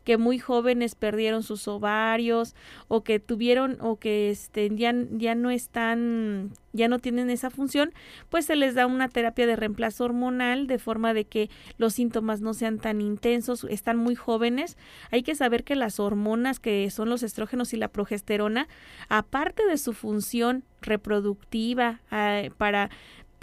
que 0.05 0.19
muy 0.19 0.39
jóvenes 0.39 0.95
perdieron 0.95 1.43
sus 1.43 1.67
ovarios 1.67 2.55
o 2.89 3.03
que 3.03 3.19
tuvieron 3.19 3.79
o 3.81 3.97
que 3.97 4.31
este, 4.31 4.71
ya, 4.75 4.95
ya 5.11 5.35
no 5.35 5.51
están, 5.51 6.53
ya 6.73 6.89
no 6.89 6.99
tienen 6.99 7.31
esa 7.31 7.51
función, 7.51 7.93
pues 8.29 8.47
se 8.47 8.57
les 8.57 8.75
da 8.75 8.87
una 8.87 9.09
terapia 9.09 9.47
de 9.47 9.57
reemplazo 9.57 10.05
hormonal 10.05 10.67
de 10.67 10.79
forma 10.79 11.15
de 11.15 11.25
que 11.25 11.51
los 11.79 11.95
síntomas 11.95 12.41
no 12.41 12.55
sean 12.55 12.79
tan 12.79 13.01
intensos, 13.01 13.65
están 13.65 13.97
muy 13.97 14.15
jóvenes. 14.15 14.77
Hay 15.11 15.23
que 15.23 15.35
saber 15.35 15.65
que 15.65 15.75
las 15.75 15.99
hormonas 15.99 16.61
que 16.61 16.89
son 16.91 17.09
los 17.09 17.23
estrógenos 17.23 17.73
y 17.73 17.79
la 17.79 17.89
progesterona, 17.89 18.69
aparte 19.09 19.67
de 19.67 19.79
su 19.79 19.95
función 19.95 20.65
reproductiva 20.83 22.01
ah, 22.11 22.43
para 22.59 22.91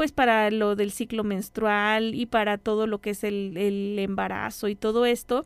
pues 0.01 0.11
para 0.11 0.49
lo 0.49 0.75
del 0.75 0.91
ciclo 0.91 1.23
menstrual 1.23 2.15
y 2.15 2.25
para 2.25 2.57
todo 2.57 2.87
lo 2.87 3.01
que 3.01 3.11
es 3.11 3.23
el, 3.23 3.55
el 3.55 3.99
embarazo 3.99 4.67
y 4.67 4.73
todo 4.73 5.05
esto, 5.05 5.45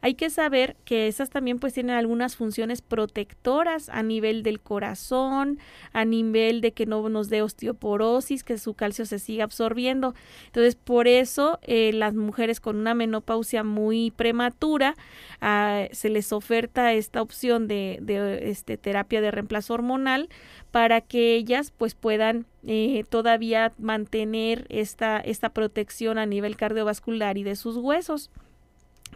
hay 0.00 0.14
que 0.14 0.30
saber 0.30 0.76
que 0.86 1.06
esas 1.06 1.28
también 1.28 1.58
pues 1.58 1.74
tienen 1.74 1.94
algunas 1.94 2.34
funciones 2.34 2.80
protectoras 2.80 3.90
a 3.90 4.02
nivel 4.02 4.42
del 4.42 4.60
corazón, 4.60 5.58
a 5.92 6.06
nivel 6.06 6.62
de 6.62 6.72
que 6.72 6.86
no 6.86 7.06
nos 7.10 7.28
dé 7.28 7.42
osteoporosis, 7.42 8.42
que 8.42 8.56
su 8.56 8.72
calcio 8.72 9.04
se 9.04 9.18
siga 9.18 9.44
absorbiendo. 9.44 10.14
Entonces, 10.46 10.76
por 10.76 11.06
eso 11.06 11.58
eh, 11.62 11.92
las 11.92 12.14
mujeres 12.14 12.60
con 12.60 12.76
una 12.76 12.94
menopausia 12.94 13.64
muy 13.64 14.10
prematura 14.10 14.94
ah, 15.42 15.84
se 15.92 16.08
les 16.08 16.32
oferta 16.32 16.94
esta 16.94 17.20
opción 17.20 17.68
de, 17.68 17.98
de 18.00 18.50
este, 18.50 18.78
terapia 18.78 19.20
de 19.20 19.30
reemplazo 19.30 19.74
hormonal 19.74 20.30
para 20.70 21.02
que 21.02 21.34
ellas 21.34 21.72
pues 21.76 21.94
puedan 21.94 22.46
eh, 22.66 23.04
todavía 23.08 23.72
mantener 23.78 24.66
esta, 24.68 25.18
esta 25.18 25.50
protección 25.50 26.18
a 26.18 26.26
nivel 26.26 26.56
cardiovascular 26.56 27.38
y 27.38 27.42
de 27.42 27.56
sus 27.56 27.76
huesos. 27.76 28.30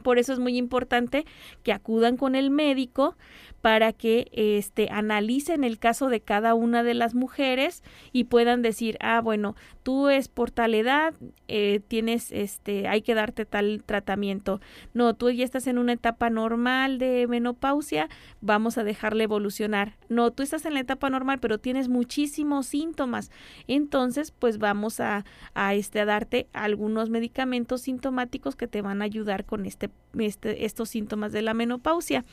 Por 0.03 0.19
eso 0.19 0.33
es 0.33 0.39
muy 0.39 0.57
importante 0.57 1.25
que 1.63 1.73
acudan 1.73 2.17
con 2.17 2.35
el 2.35 2.51
médico 2.51 3.17
para 3.65 3.95
que 3.95 4.29
este 4.31 4.91
analicen 4.91 5.65
el 5.65 5.79
caso 5.79 6.11
de 6.11 6.21
cada 6.21 6.53
una 6.53 6.83
de 6.83 6.93
las 6.93 7.15
mujeres 7.15 7.83
y 8.13 8.25
puedan 8.25 8.61
decir, 8.61 8.99
ah, 9.01 9.23
bueno, 9.23 9.57
tú 9.83 10.11
es 10.11 10.29
por 10.29 10.51
tal 10.51 10.75
edad, 10.75 11.15
eh, 11.49 11.81
tienes, 11.89 12.31
este, 12.31 12.89
hay 12.89 13.01
que 13.01 13.15
darte 13.15 13.47
tal 13.47 13.83
tratamiento. 13.87 14.61
No, 14.93 15.15
tú 15.15 15.31
ya 15.31 15.47
estás 15.47 15.67
en 15.67 15.79
una 15.79 15.95
etapa 15.95 16.29
normal 16.29 16.99
de 16.99 17.27
menopausia, 17.27 18.11
vamos 18.43 18.77
a 18.77 18.85
dejarle 18.85 19.25
evolucionar. 19.25 19.97
No, 20.11 20.31
tú 20.31 20.43
estás 20.43 20.67
en 20.67 20.75
la 20.75 20.81
etapa 20.81 21.09
normal, 21.09 21.39
pero 21.41 21.57
tienes 21.57 21.89
muchísimos 21.89 22.67
síntomas. 22.67 23.31
Entonces, 23.67 24.31
pues 24.31 24.59
vamos 24.59 25.01
a, 25.01 25.25
a, 25.55 25.75
este, 25.75 26.01
a 26.01 26.05
darte 26.05 26.49
algunos 26.53 27.09
medicamentos 27.09 27.81
sintomáticos 27.81 28.57
que 28.57 28.69
te 28.69 28.83
van 28.83 29.01
a 29.01 29.07
ayudar 29.07 29.47
con 29.47 29.65
este, 29.65 29.89
este, 30.19 30.67
estos 30.67 30.91
síntomas 30.91 31.33
de 31.33 31.41
la 31.41 31.55
menopausia. 31.55 32.27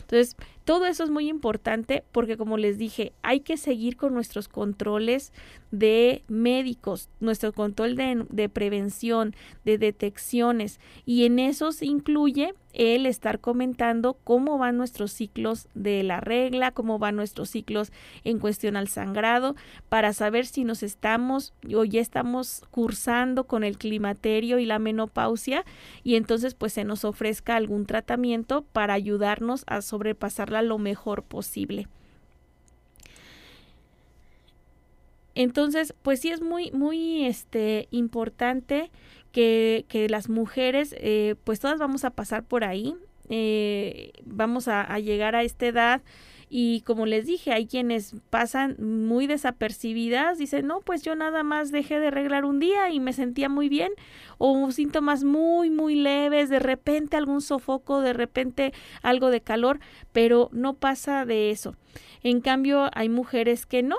Entonces, 0.00 0.34
todo 0.68 0.84
eso 0.84 1.02
es 1.02 1.08
muy 1.08 1.30
importante 1.30 2.04
porque, 2.12 2.36
como 2.36 2.58
les 2.58 2.76
dije, 2.76 3.14
hay 3.22 3.40
que 3.40 3.56
seguir 3.56 3.96
con 3.96 4.12
nuestros 4.12 4.48
controles 4.48 5.32
de 5.70 6.22
médicos, 6.28 7.08
nuestro 7.20 7.52
control 7.52 7.94
de, 7.94 8.48
prevención, 8.48 9.34
de 9.64 9.78
detecciones, 9.78 10.80
y 11.04 11.24
en 11.24 11.38
eso 11.38 11.72
se 11.72 11.86
incluye 11.86 12.54
el 12.72 13.06
estar 13.06 13.40
comentando 13.40 14.16
cómo 14.24 14.58
van 14.58 14.76
nuestros 14.76 15.10
ciclos 15.10 15.68
de 15.74 16.02
la 16.02 16.20
regla, 16.20 16.70
cómo 16.70 16.98
van 16.98 17.16
nuestros 17.16 17.50
ciclos 17.50 17.92
en 18.24 18.38
cuestión 18.38 18.76
al 18.76 18.88
sangrado, 18.88 19.56
para 19.88 20.12
saber 20.12 20.46
si 20.46 20.64
nos 20.64 20.82
estamos 20.82 21.54
o 21.74 21.84
ya 21.84 22.00
estamos 22.00 22.62
cursando 22.70 23.44
con 23.44 23.64
el 23.64 23.78
climaterio 23.78 24.58
y 24.58 24.66
la 24.66 24.78
menopausia 24.78 25.64
y 26.04 26.14
entonces 26.14 26.54
pues 26.54 26.72
se 26.72 26.84
nos 26.84 27.04
ofrezca 27.04 27.56
algún 27.56 27.86
tratamiento 27.86 28.62
para 28.72 28.94
ayudarnos 28.94 29.64
a 29.66 29.82
sobrepasarla 29.82 30.62
lo 30.62 30.78
mejor 30.78 31.22
posible. 31.24 31.88
Entonces, 35.38 35.94
pues 36.02 36.18
sí 36.18 36.30
es 36.32 36.42
muy, 36.42 36.72
muy 36.72 37.24
este, 37.24 37.86
importante 37.92 38.90
que, 39.30 39.84
que 39.86 40.08
las 40.08 40.28
mujeres, 40.28 40.96
eh, 40.98 41.36
pues 41.44 41.60
todas 41.60 41.78
vamos 41.78 42.04
a 42.04 42.10
pasar 42.10 42.42
por 42.42 42.64
ahí, 42.64 42.96
eh, 43.28 44.10
vamos 44.24 44.66
a, 44.66 44.82
a, 44.82 44.98
llegar 44.98 45.36
a 45.36 45.44
esta 45.44 45.66
edad 45.66 46.02
y 46.50 46.80
como 46.80 47.06
les 47.06 47.24
dije, 47.24 47.52
hay 47.52 47.68
quienes 47.68 48.16
pasan 48.30 48.74
muy 48.80 49.28
desapercibidas, 49.28 50.38
dicen, 50.38 50.66
no, 50.66 50.80
pues 50.80 51.02
yo 51.02 51.14
nada 51.14 51.44
más 51.44 51.70
dejé 51.70 52.00
de 52.00 52.08
arreglar 52.08 52.44
un 52.44 52.58
día 52.58 52.90
y 52.90 52.98
me 52.98 53.12
sentía 53.12 53.48
muy 53.48 53.68
bien, 53.68 53.92
o 54.38 54.72
síntomas 54.72 55.22
muy, 55.22 55.70
muy 55.70 55.94
leves, 55.94 56.48
de 56.48 56.58
repente 56.58 57.16
algún 57.16 57.42
sofoco, 57.42 58.00
de 58.00 58.12
repente 58.12 58.72
algo 59.02 59.30
de 59.30 59.40
calor, 59.40 59.78
pero 60.10 60.48
no 60.50 60.74
pasa 60.74 61.24
de 61.24 61.52
eso. 61.52 61.76
En 62.24 62.40
cambio, 62.40 62.90
hay 62.92 63.08
mujeres 63.08 63.64
que 63.64 63.84
no, 63.84 63.98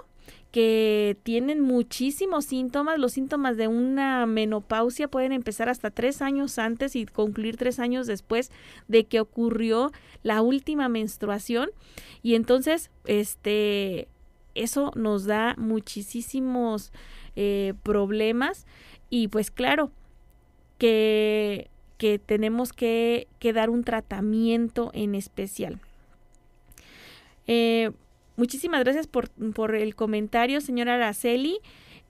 que 0.51 1.17
tienen 1.23 1.61
muchísimos 1.61 2.45
síntomas. 2.45 2.97
Los 2.97 3.13
síntomas 3.13 3.55
de 3.57 3.67
una 3.67 4.25
menopausia 4.25 5.07
pueden 5.07 5.31
empezar 5.31 5.69
hasta 5.69 5.91
tres 5.91 6.21
años 6.21 6.57
antes 6.57 6.95
y 6.95 7.05
concluir 7.05 7.57
tres 7.57 7.79
años 7.79 8.07
después 8.07 8.51
de 8.87 9.05
que 9.05 9.19
ocurrió 9.19 9.91
la 10.23 10.41
última 10.41 10.89
menstruación. 10.89 11.69
Y 12.23 12.35
entonces, 12.35 12.89
este, 13.05 14.07
eso 14.55 14.91
nos 14.95 15.25
da 15.25 15.55
muchísimos 15.57 16.91
eh, 17.35 17.73
problemas. 17.83 18.65
Y 19.11 19.27
pues 19.27 19.51
claro, 19.51 19.91
que, 20.79 21.69
que 21.99 22.17
tenemos 22.17 22.73
que, 22.73 23.27
dar 23.53 23.69
un 23.69 23.83
tratamiento 23.83 24.89
en 24.93 25.13
especial. 25.13 25.79
Eh, 27.45 27.91
Muchísimas 28.39 28.85
gracias 28.85 29.05
por, 29.05 29.29
por 29.51 29.75
el 29.75 29.95
comentario, 29.95 30.61
señora 30.61 30.95
Araceli. 30.95 31.59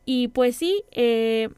Y 0.06 0.28
pues 0.28 0.56
sí, 0.56 0.84
eh, 0.92 1.50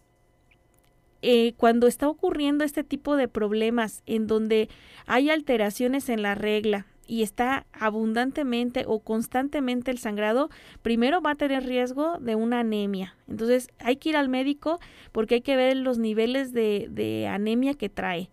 eh, 1.22 1.56
cuando 1.58 1.88
está 1.88 2.08
ocurriendo 2.08 2.64
este 2.64 2.86
tipo 2.86 3.18
de 3.18 3.28
problemas 3.28 4.02
en 4.06 4.28
donde 4.28 4.70
hay 5.08 5.30
alteraciones 5.30 6.08
en 6.08 6.22
la 6.22 6.36
regla 6.36 6.86
y 7.06 7.22
está 7.22 7.66
abundantemente 7.74 8.86
o 8.88 9.00
constantemente 9.00 9.92
el 9.92 9.98
sangrado, 9.98 10.50
primero 10.82 11.22
va 11.22 11.32
a 11.32 11.36
tener 11.36 11.66
riesgo 11.66 12.18
de 12.20 12.36
una 12.36 12.62
anemia. 12.62 13.18
Entonces 13.28 13.68
hay 13.80 13.98
que 13.98 14.12
ir 14.12 14.16
al 14.16 14.30
médico 14.30 14.80
porque 15.12 15.36
hay 15.36 15.42
que 15.42 15.58
ver 15.58 15.76
los 15.76 15.98
niveles 15.98 16.54
de, 16.54 16.88
de 16.90 17.28
anemia 17.28 17.74
que 17.74 17.90
trae. 17.90 18.30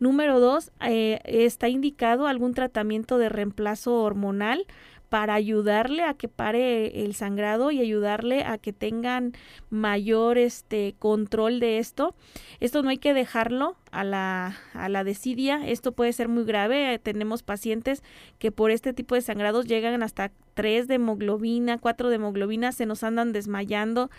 Número 0.00 0.38
dos, 0.38 0.70
eh, 0.80 1.18
está 1.24 1.70
indicado 1.70 2.26
algún 2.26 2.52
tratamiento 2.52 3.16
de 3.16 3.30
reemplazo 3.30 4.02
hormonal 4.02 4.66
para 5.08 5.34
ayudarle 5.34 6.02
a 6.02 6.14
que 6.14 6.28
pare 6.28 7.04
el 7.04 7.14
sangrado 7.14 7.70
y 7.70 7.80
ayudarle 7.80 8.44
a 8.44 8.58
que 8.58 8.72
tengan 8.72 9.32
mayor 9.70 10.38
este 10.38 10.94
control 10.98 11.60
de 11.60 11.78
esto. 11.78 12.14
Esto 12.60 12.82
no 12.82 12.90
hay 12.90 12.98
que 12.98 13.14
dejarlo 13.14 13.76
a 13.90 14.04
la, 14.04 14.58
a 14.74 14.88
la 14.88 15.04
desidia, 15.04 15.66
esto 15.66 15.92
puede 15.92 16.12
ser 16.12 16.28
muy 16.28 16.44
grave. 16.44 16.98
Tenemos 16.98 17.42
pacientes 17.42 18.02
que 18.38 18.52
por 18.52 18.70
este 18.70 18.92
tipo 18.92 19.14
de 19.14 19.22
sangrados 19.22 19.66
llegan 19.66 20.02
hasta 20.02 20.30
3 20.54 20.88
de 20.88 20.94
hemoglobina, 20.94 21.78
4 21.78 22.08
de 22.08 22.16
hemoglobina, 22.16 22.72
se 22.72 22.86
nos 22.86 23.02
andan 23.02 23.32
desmayando. 23.32 24.10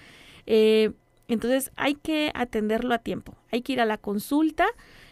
Eh, 0.45 0.91
entonces 1.27 1.71
hay 1.75 1.93
que 1.93 2.31
atenderlo 2.33 2.95
a 2.95 2.99
tiempo, 2.99 3.35
hay 3.51 3.61
que 3.61 3.73
ir 3.73 3.81
a 3.81 3.85
la 3.85 3.97
consulta 3.97 4.65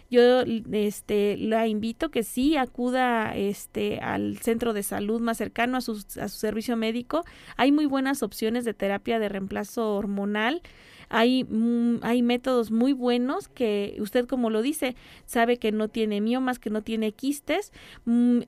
yo 0.10 0.42
este, 0.72 1.38
la 1.38 1.68
invito 1.68 2.10
que 2.10 2.24
sí 2.24 2.56
acuda 2.56 3.36
este, 3.36 4.00
al 4.00 4.38
centro 4.38 4.74
de 4.74 4.84
salud 4.84 5.20
más 5.20 5.38
cercano 5.38 5.78
a 5.78 5.82
su, 5.82 6.04
a 6.22 6.30
su 6.30 6.38
servicio 6.38 6.78
médico. 6.78 7.26
Hay 7.58 7.72
muy 7.72 7.86
buenas 7.86 8.24
opciones 8.24 8.64
de 8.66 8.74
terapia 8.74 9.20
de 9.20 9.30
reemplazo 9.30 9.96
hormonal. 9.96 10.62
Hay, 11.10 11.44
mm, 11.44 12.00
hay 12.04 12.22
métodos 12.22 12.72
muy 12.72 12.94
buenos 12.94 13.48
que 13.48 13.98
usted, 14.00 14.28
como 14.28 14.50
lo 14.50 14.62
dice, 14.62 14.96
sabe 15.26 15.58
que 15.58 15.72
no 15.72 15.88
tiene 15.88 16.22
miomas, 16.22 16.60
que 16.60 16.70
no 16.70 16.82
tiene 16.82 17.12
quistes. 17.12 17.72
Mm, 18.06 18.42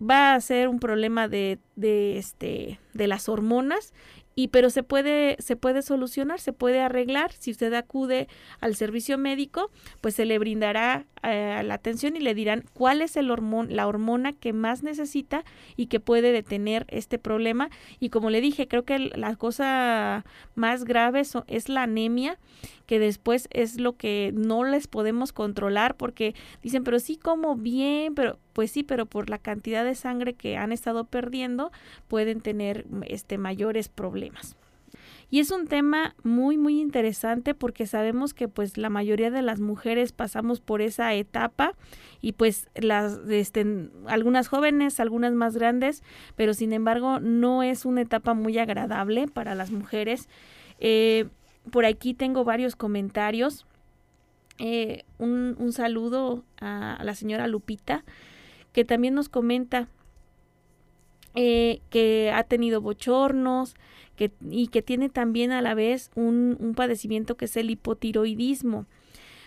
va 0.00 0.34
a 0.34 0.40
ser 0.40 0.68
un 0.68 0.80
problema 0.80 1.28
de, 1.28 1.58
de, 1.76 2.18
este, 2.18 2.80
de 2.92 3.06
las 3.06 3.28
hormonas 3.28 3.92
y 4.34 4.48
pero 4.48 4.70
se 4.70 4.82
puede 4.82 5.36
se 5.38 5.56
puede 5.56 5.82
solucionar, 5.82 6.40
se 6.40 6.52
puede 6.52 6.80
arreglar. 6.80 7.32
Si 7.32 7.50
usted 7.50 7.72
acude 7.74 8.28
al 8.60 8.74
servicio 8.74 9.18
médico, 9.18 9.70
pues 10.00 10.14
se 10.14 10.24
le 10.24 10.38
brindará 10.38 11.06
eh, 11.22 11.62
la 11.64 11.74
atención 11.74 12.16
y 12.16 12.20
le 12.20 12.34
dirán 12.34 12.64
cuál 12.72 13.02
es 13.02 13.16
el 13.16 13.30
hormón, 13.30 13.74
la 13.74 13.86
hormona 13.86 14.32
que 14.32 14.52
más 14.52 14.82
necesita 14.82 15.44
y 15.76 15.86
que 15.86 16.00
puede 16.00 16.32
detener 16.32 16.86
este 16.88 17.18
problema. 17.18 17.70
Y 18.00 18.10
como 18.10 18.30
le 18.30 18.40
dije, 18.40 18.68
creo 18.68 18.84
que 18.84 18.98
la 18.98 19.36
cosa 19.36 20.24
más 20.54 20.84
grave 20.84 21.22
es 21.46 21.68
la 21.68 21.82
anemia 21.82 22.38
que 22.86 22.98
después 22.98 23.48
es 23.50 23.80
lo 23.80 23.96
que 23.96 24.32
no 24.34 24.64
les 24.64 24.86
podemos 24.86 25.32
controlar 25.32 25.96
porque 25.96 26.34
dicen, 26.62 26.84
pero 26.84 26.98
sí 26.98 27.16
como 27.16 27.56
bien, 27.56 28.14
pero 28.14 28.38
pues 28.52 28.70
sí, 28.70 28.82
pero 28.82 29.06
por 29.06 29.30
la 29.30 29.38
cantidad 29.38 29.84
de 29.84 29.94
sangre 29.94 30.34
que 30.34 30.56
han 30.56 30.72
estado 30.72 31.04
perdiendo 31.04 31.72
pueden 32.08 32.40
tener 32.40 32.86
este 33.06 33.38
mayores 33.38 33.88
problemas. 33.88 34.56
Y 35.30 35.40
es 35.40 35.50
un 35.50 35.66
tema 35.66 36.14
muy 36.22 36.56
muy 36.56 36.80
interesante 36.80 37.54
porque 37.54 37.86
sabemos 37.86 38.34
que 38.34 38.46
pues 38.46 38.76
la 38.76 38.90
mayoría 38.90 39.30
de 39.30 39.42
las 39.42 39.58
mujeres 39.58 40.12
pasamos 40.12 40.60
por 40.60 40.80
esa 40.80 41.12
etapa 41.14 41.72
y 42.20 42.32
pues 42.32 42.68
las 42.76 43.18
este, 43.28 43.66
algunas 44.06 44.48
jóvenes, 44.48 45.00
algunas 45.00 45.32
más 45.32 45.56
grandes, 45.56 46.02
pero 46.36 46.54
sin 46.54 46.72
embargo 46.72 47.18
no 47.20 47.62
es 47.62 47.84
una 47.84 48.02
etapa 48.02 48.34
muy 48.34 48.58
agradable 48.58 49.26
para 49.26 49.54
las 49.54 49.70
mujeres. 49.70 50.28
Eh, 50.78 51.26
por 51.70 51.84
aquí 51.84 52.14
tengo 52.14 52.44
varios 52.44 52.76
comentarios. 52.76 53.66
Eh, 54.58 55.04
un, 55.18 55.56
un, 55.58 55.72
saludo 55.72 56.44
a, 56.60 57.00
la 57.02 57.14
señora 57.14 57.48
Lupita, 57.48 58.04
que 58.72 58.84
también 58.84 59.14
nos 59.14 59.28
comenta 59.28 59.88
eh, 61.34 61.80
que 61.90 62.30
ha 62.32 62.44
tenido 62.44 62.80
bochornos 62.80 63.74
que, 64.14 64.30
y 64.48 64.68
que 64.68 64.82
tiene 64.82 65.08
también 65.08 65.50
a 65.50 65.60
la 65.60 65.74
vez 65.74 66.12
un, 66.14 66.56
un 66.60 66.74
padecimiento 66.74 67.36
que 67.36 67.46
es 67.46 67.56
el 67.56 67.70
hipotiroidismo. 67.70 68.86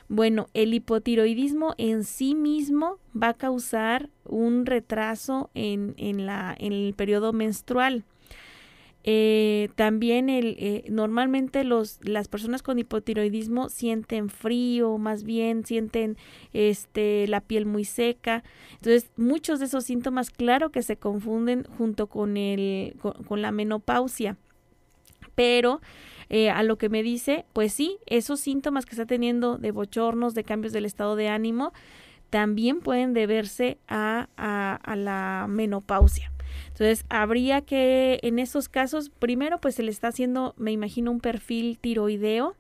Bueno, 0.10 0.48
el 0.54 0.74
hipotiroidismo 0.74 1.74
en 1.78 2.04
sí 2.04 2.36
mismo 2.36 2.98
va 3.16 3.30
a 3.30 3.34
causar 3.34 4.10
un 4.26 4.66
retraso 4.66 5.50
en, 5.54 5.96
en, 5.98 6.26
la, 6.26 6.56
en 6.58 6.74
el 6.74 6.94
periodo 6.94 7.34
menstrual. 7.34 8.06
Eh, 9.10 9.70
también 9.76 10.28
el, 10.28 10.58
eh, 10.60 10.84
normalmente 10.90 11.64
los, 11.64 11.98
las 12.04 12.28
personas 12.28 12.62
con 12.62 12.78
hipotiroidismo 12.78 13.70
sienten 13.70 14.28
frío, 14.28 14.98
más 14.98 15.24
bien 15.24 15.66
sienten 15.66 16.18
este, 16.52 17.26
la 17.30 17.40
piel 17.40 17.66
muy 17.66 17.86
seca. 17.86 18.44
Entonces, 18.74 19.10
muchos 19.16 19.60
de 19.60 19.68
esos 19.68 19.86
síntomas, 19.86 20.30
claro 20.30 20.72
que 20.72 20.84
se 20.84 20.98
confunden 20.98 21.66
junto 21.78 22.08
con, 22.08 22.36
el, 22.36 22.98
con, 23.00 23.42
la 23.42 23.54
menopausia. 23.54 24.36
Pero 25.36 25.80
eh, 26.28 26.50
a 26.50 26.62
lo 26.64 26.78
que 26.78 26.90
me 26.90 27.02
dice, 27.02 27.46
pues 27.54 27.72
sí, 27.72 28.00
esos 28.08 28.42
síntomas 28.42 28.86
que 28.86 28.92
está 28.92 29.06
teniendo 29.06 29.58
de 29.58 29.72
bochornos, 29.72 30.34
de 30.34 30.44
cambios 30.44 30.74
del 30.74 30.84
estado 30.84 31.16
de 31.16 31.30
ánimo, 31.30 31.72
también 32.30 32.82
pueden 32.82 33.14
deberse 33.14 33.78
a, 33.88 34.28
a, 34.36 34.76
a 34.76 34.96
la 34.98 35.46
menopausia. 35.48 36.30
Entonces, 36.68 37.06
habría 37.10 37.62
que, 37.62 38.20
en 38.24 38.40
esos 38.40 38.70
casos, 38.70 39.10
primero, 39.10 39.60
pues 39.60 39.76
se 39.76 39.84
le 39.84 39.92
está 39.92 40.10
haciendo, 40.10 40.54
me 40.58 40.72
imagino, 40.72 41.12
un 41.12 41.20
perfil 41.20 41.78
tiroideo 41.80 42.56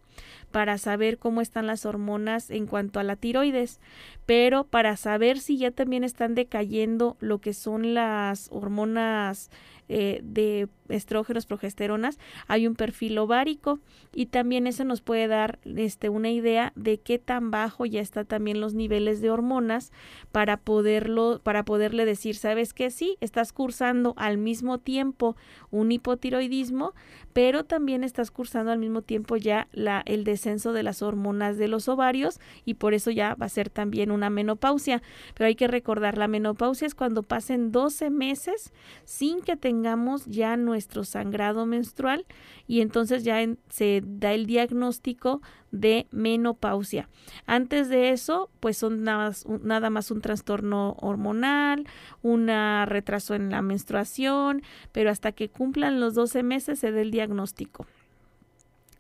para 0.51 0.77
saber 0.77 1.17
cómo 1.17 1.41
están 1.41 1.67
las 1.67 1.85
hormonas 1.85 2.49
en 2.49 2.65
cuanto 2.67 2.99
a 2.99 3.03
la 3.03 3.15
tiroides, 3.15 3.79
pero 4.25 4.63
para 4.63 4.95
saber 4.97 5.39
si 5.39 5.57
ya 5.57 5.71
también 5.71 6.03
están 6.03 6.35
decayendo 6.35 7.17
lo 7.19 7.39
que 7.39 7.53
son 7.53 7.93
las 7.93 8.47
hormonas 8.51 9.51
eh, 9.89 10.19
de 10.21 10.67
estrógenos, 10.89 11.45
progesteronas, 11.45 12.19
hay 12.47 12.67
un 12.67 12.75
perfil 12.75 13.17
ovárico 13.17 13.79
y 14.13 14.27
también 14.27 14.67
eso 14.67 14.83
nos 14.83 15.01
puede 15.01 15.27
dar 15.27 15.59
este, 15.63 16.09
una 16.09 16.29
idea 16.29 16.73
de 16.75 16.97
qué 16.97 17.19
tan 17.19 17.51
bajo 17.51 17.85
ya 17.85 18.01
está 18.01 18.25
también 18.25 18.59
los 18.59 18.73
niveles 18.73 19.21
de 19.21 19.29
hormonas 19.29 19.91
para 20.31 20.57
poderlo, 20.57 21.39
para 21.43 21.63
poderle 21.63 22.05
decir, 22.05 22.35
sabes 22.35 22.73
que 22.73 22.89
sí, 22.89 23.17
estás 23.21 23.53
cursando 23.53 24.13
al 24.17 24.37
mismo 24.37 24.77
tiempo 24.77 25.37
un 25.71 25.91
hipotiroidismo, 25.91 26.93
pero 27.31 27.63
también 27.63 28.03
estás 28.03 28.29
cursando 28.29 28.71
al 28.71 28.79
mismo 28.79 29.01
tiempo 29.03 29.37
ya 29.37 29.67
la, 29.71 30.03
el 30.05 30.23
descenso 30.25 30.73
de 30.73 30.83
las 30.83 31.01
hormonas 31.01 31.57
de 31.57 31.67
los 31.69 31.87
ovarios 31.87 32.39
y 32.65 32.73
por 32.73 32.93
eso 32.93 33.11
ya 33.11 33.35
va 33.35 33.45
a 33.45 33.49
ser 33.49 33.69
también 33.69 34.11
una 34.11 34.29
menopausia. 34.29 35.01
Pero 35.33 35.47
hay 35.47 35.55
que 35.55 35.67
recordar, 35.67 36.17
la 36.17 36.27
menopausia 36.27 36.87
es 36.87 36.95
cuando 36.95 37.23
pasen 37.23 37.71
12 37.71 38.09
meses 38.09 38.73
sin 39.05 39.41
que 39.41 39.55
tengamos 39.55 39.76
tengamos 39.77 40.25
ya 40.25 40.57
nuestro 40.57 41.03
sangrado 41.03 41.67
menstrual 41.67 42.25
y 42.67 42.81
entonces 42.81 43.23
ya 43.23 43.45
se 43.69 44.01
da 44.03 44.33
el 44.33 44.47
diagnóstico 44.47 45.39
de 45.71 46.07
menopausia. 46.09 47.07
Antes 47.45 47.87
de 47.87 48.09
eso, 48.09 48.49
pues 48.59 48.77
son 48.77 49.03
nada 49.03 49.25
más, 49.25 49.45
nada 49.61 49.91
más 49.91 50.09
un 50.09 50.21
trastorno 50.21 50.95
hormonal, 50.99 51.85
un 52.23 52.47
retraso 52.87 53.35
en 53.35 53.51
la 53.51 53.61
menstruación, 53.61 54.63
pero 54.91 55.11
hasta 55.11 55.31
que 55.31 55.49
cumplan 55.49 55.99
los 55.99 56.15
12 56.15 56.41
meses 56.41 56.79
se 56.79 56.91
da 56.91 57.01
el 57.01 57.11
diagnóstico. 57.11 57.85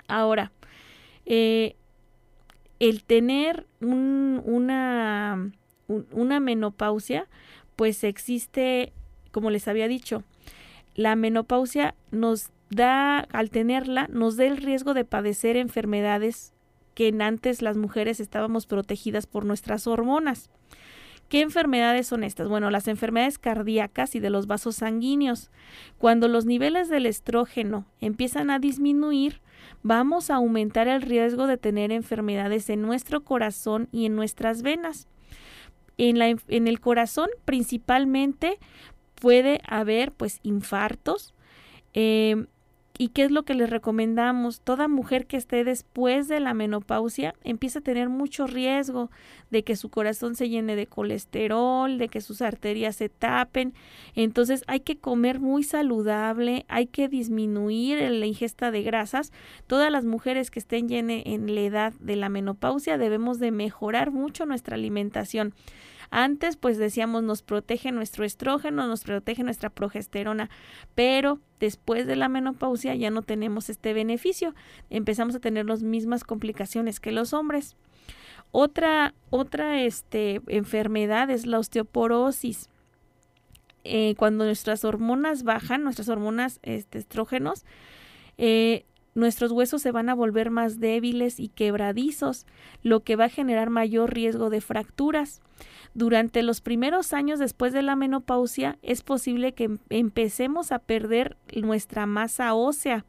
Ahora, 0.07 0.51
eh, 1.25 1.75
el 2.79 3.03
tener 3.03 3.65
una, 3.81 5.51
una 5.87 6.39
menopausia, 6.39 7.27
pues 7.75 8.03
existe, 8.03 8.93
como 9.31 9.49
les 9.49 9.67
había 9.67 9.87
dicho, 9.87 10.23
la 10.97 11.15
menopausia 11.15 11.95
nos 12.11 12.49
da, 12.69 13.19
al 13.19 13.49
tenerla, 13.51 14.07
nos 14.11 14.35
da 14.35 14.45
el 14.45 14.57
riesgo 14.57 14.93
de 14.93 15.05
padecer 15.05 15.55
enfermedades 15.55 16.53
que 16.95 17.15
antes 17.19 17.61
las 17.61 17.77
mujeres 17.77 18.19
estábamos 18.19 18.65
protegidas 18.65 19.27
por 19.27 19.45
nuestras 19.45 19.85
hormonas. 19.85 20.49
¿Qué 21.29 21.41
enfermedades 21.41 22.07
son 22.07 22.23
estas? 22.23 22.47
Bueno, 22.47 22.71
las 22.71 22.87
enfermedades 22.87 23.37
cardíacas 23.37 24.15
y 24.15 24.19
de 24.19 24.31
los 24.31 24.47
vasos 24.47 24.77
sanguíneos. 24.77 25.51
Cuando 25.99 26.27
los 26.27 26.45
niveles 26.45 26.89
del 26.89 27.05
estrógeno 27.05 27.85
empiezan 28.01 28.49
a 28.49 28.59
disminuir, 28.59 29.41
vamos 29.83 30.31
a 30.31 30.35
aumentar 30.35 30.87
el 30.87 31.03
riesgo 31.03 31.45
de 31.45 31.57
tener 31.57 31.91
enfermedades 31.91 32.69
en 32.71 32.81
nuestro 32.81 33.23
corazón 33.23 33.87
y 33.91 34.07
en 34.07 34.15
nuestras 34.15 34.63
venas. 34.63 35.07
En, 35.99 36.17
la, 36.17 36.29
en 36.29 36.67
el 36.67 36.79
corazón 36.79 37.29
principalmente 37.45 38.57
puede 39.19 39.61
haber 39.65 40.11
pues 40.11 40.39
infartos, 40.43 41.33
eh, 41.93 42.45
¿Y 42.99 43.09
qué 43.09 43.23
es 43.23 43.31
lo 43.31 43.43
que 43.43 43.53
les 43.53 43.69
recomendamos? 43.69 44.61
Toda 44.61 44.87
mujer 44.87 45.27
que 45.27 45.37
esté 45.37 45.63
después 45.63 46.27
de 46.27 46.39
la 46.39 46.55
menopausia 46.55 47.35
empieza 47.43 47.79
a 47.79 47.83
tener 47.83 48.09
mucho 48.09 48.47
riesgo 48.47 49.11
de 49.51 49.63
que 49.63 49.75
su 49.75 49.89
corazón 49.89 50.35
se 50.35 50.49
llene 50.49 50.75
de 50.75 50.87
colesterol, 50.87 51.99
de 51.99 52.07
que 52.07 52.21
sus 52.21 52.41
arterias 52.41 52.95
se 52.95 53.09
tapen. 53.09 53.75
Entonces 54.15 54.63
hay 54.65 54.79
que 54.79 54.97
comer 54.97 55.39
muy 55.39 55.63
saludable, 55.63 56.65
hay 56.69 56.87
que 56.87 57.07
disminuir 57.07 57.99
la 58.09 58.25
ingesta 58.25 58.71
de 58.71 58.81
grasas. 58.81 59.31
Todas 59.67 59.91
las 59.91 60.03
mujeres 60.03 60.49
que 60.49 60.59
estén 60.59 60.89
en 60.89 61.53
la 61.53 61.61
edad 61.61 61.93
de 61.99 62.15
la 62.15 62.29
menopausia 62.29 62.97
debemos 62.97 63.37
de 63.37 63.51
mejorar 63.51 64.09
mucho 64.09 64.47
nuestra 64.47 64.75
alimentación. 64.75 65.53
Antes, 66.09 66.55
pues 66.57 66.77
decíamos, 66.77 67.23
nos 67.23 67.41
protege 67.41 67.91
nuestro 67.91 68.25
estrógeno, 68.25 68.87
nos 68.87 69.03
protege 69.03 69.43
nuestra 69.43 69.69
progesterona, 69.69 70.49
pero 70.95 71.39
después 71.59 72.07
de 72.07 72.15
la 72.15 72.29
menopausia 72.29 72.95
ya 72.95 73.09
no 73.09 73.21
tenemos 73.21 73.69
este 73.69 73.93
beneficio. 73.93 74.55
Empezamos 74.89 75.35
a 75.35 75.39
tener 75.39 75.65
las 75.65 75.83
mismas 75.83 76.23
complicaciones 76.23 76.99
que 76.99 77.11
los 77.11 77.33
hombres. 77.33 77.75
Otra, 78.51 79.13
otra 79.29 79.81
este, 79.81 80.41
enfermedad 80.47 81.29
es 81.29 81.45
la 81.45 81.59
osteoporosis. 81.59 82.69
Eh, 83.83 84.15
cuando 84.17 84.45
nuestras 84.45 84.83
hormonas 84.83 85.43
bajan, 85.43 85.83
nuestras 85.83 86.09
hormonas 86.09 86.59
este, 86.61 86.97
estrógenos, 86.99 87.65
eh, 88.37 88.85
nuestros 89.17 89.51
huesos 89.51 89.81
se 89.81 89.91
van 89.91 90.09
a 90.09 90.13
volver 90.13 90.51
más 90.51 90.79
débiles 90.79 91.39
y 91.39 91.49
quebradizos, 91.49 92.45
lo 92.83 93.01
que 93.01 93.15
va 93.15 93.25
a 93.25 93.29
generar 93.29 93.71
mayor 93.71 94.13
riesgo 94.13 94.51
de 94.51 94.61
fracturas. 94.61 95.41
Durante 95.95 96.43
los 96.43 96.61
primeros 96.61 97.13
años 97.13 97.39
después 97.39 97.73
de 97.73 97.81
la 97.81 97.95
menopausia 97.95 98.77
es 98.83 99.01
posible 99.01 99.53
que 99.53 99.63
em-, 99.63 99.79
empecemos 99.89 100.71
a 100.71 100.77
perder 100.77 101.35
nuestra 101.55 102.05
masa 102.05 102.53
ósea 102.53 103.05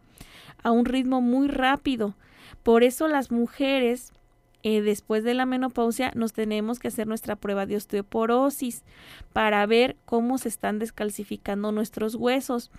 a 0.62 0.70
un 0.70 0.86
ritmo 0.86 1.20
muy 1.20 1.46
rápido. 1.46 2.14
Por 2.62 2.84
eso 2.84 3.06
las 3.06 3.30
mujeres 3.30 4.14
eh, 4.62 4.80
después 4.80 5.24
de 5.24 5.34
la 5.34 5.44
menopausia 5.44 6.10
nos 6.14 6.32
tenemos 6.32 6.78
que 6.78 6.88
hacer 6.88 7.06
nuestra 7.06 7.36
prueba 7.36 7.66
de 7.66 7.76
osteoporosis 7.76 8.82
para 9.34 9.64
ver 9.66 9.96
cómo 10.06 10.38
se 10.38 10.48
están 10.48 10.78
descalcificando 10.78 11.70
nuestros 11.70 12.14
huesos. 12.14 12.70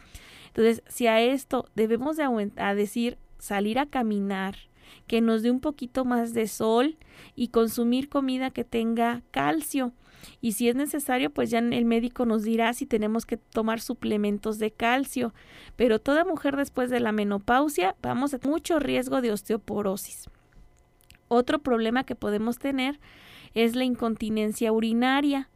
Entonces, 0.49 0.83
si 0.87 1.07
a 1.07 1.21
esto 1.21 1.65
debemos 1.75 2.17
de 2.17 2.51
a 2.57 2.75
decir 2.75 3.17
salir 3.37 3.79
a 3.79 3.85
caminar, 3.85 4.55
que 5.07 5.21
nos 5.21 5.41
dé 5.41 5.51
un 5.51 5.59
poquito 5.59 6.05
más 6.05 6.33
de 6.33 6.47
sol 6.47 6.97
y 7.35 7.49
consumir 7.49 8.09
comida 8.09 8.51
que 8.51 8.63
tenga 8.63 9.23
calcio. 9.31 9.93
Y 10.41 10.53
si 10.53 10.69
es 10.69 10.75
necesario, 10.75 11.29
pues 11.31 11.49
ya 11.49 11.59
el 11.59 11.85
médico 11.85 12.25
nos 12.25 12.43
dirá 12.43 12.73
si 12.73 12.85
tenemos 12.85 13.25
que 13.25 13.37
tomar 13.37 13.81
suplementos 13.81 14.59
de 14.59 14.71
calcio. 14.71 15.33
Pero 15.75 15.99
toda 15.99 16.25
mujer 16.25 16.55
después 16.57 16.89
de 16.89 16.99
la 16.99 17.11
menopausia 17.11 17.95
vamos 18.01 18.33
a 18.33 18.39
mucho 18.43 18.79
riesgo 18.79 19.21
de 19.21 19.31
osteoporosis. 19.31 20.29
Otro 21.27 21.59
problema 21.59 22.03
que 22.03 22.15
podemos 22.15 22.59
tener 22.59 22.99
es 23.53 23.75
la 23.75 23.85
incontinencia 23.85 24.71
urinaria. 24.71 25.49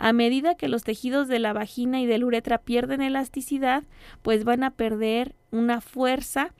A 0.00 0.14
medida 0.14 0.54
que 0.54 0.68
los 0.68 0.82
tejidos 0.82 1.28
de 1.28 1.38
la 1.38 1.52
vagina 1.52 2.00
y 2.00 2.06
de 2.06 2.16
la 2.16 2.24
uretra 2.24 2.56
pierden 2.56 3.02
elasticidad, 3.02 3.84
pues 4.22 4.44
van 4.44 4.64
a 4.64 4.70
perder 4.70 5.34
una 5.50 5.82
fuerza 5.82 6.54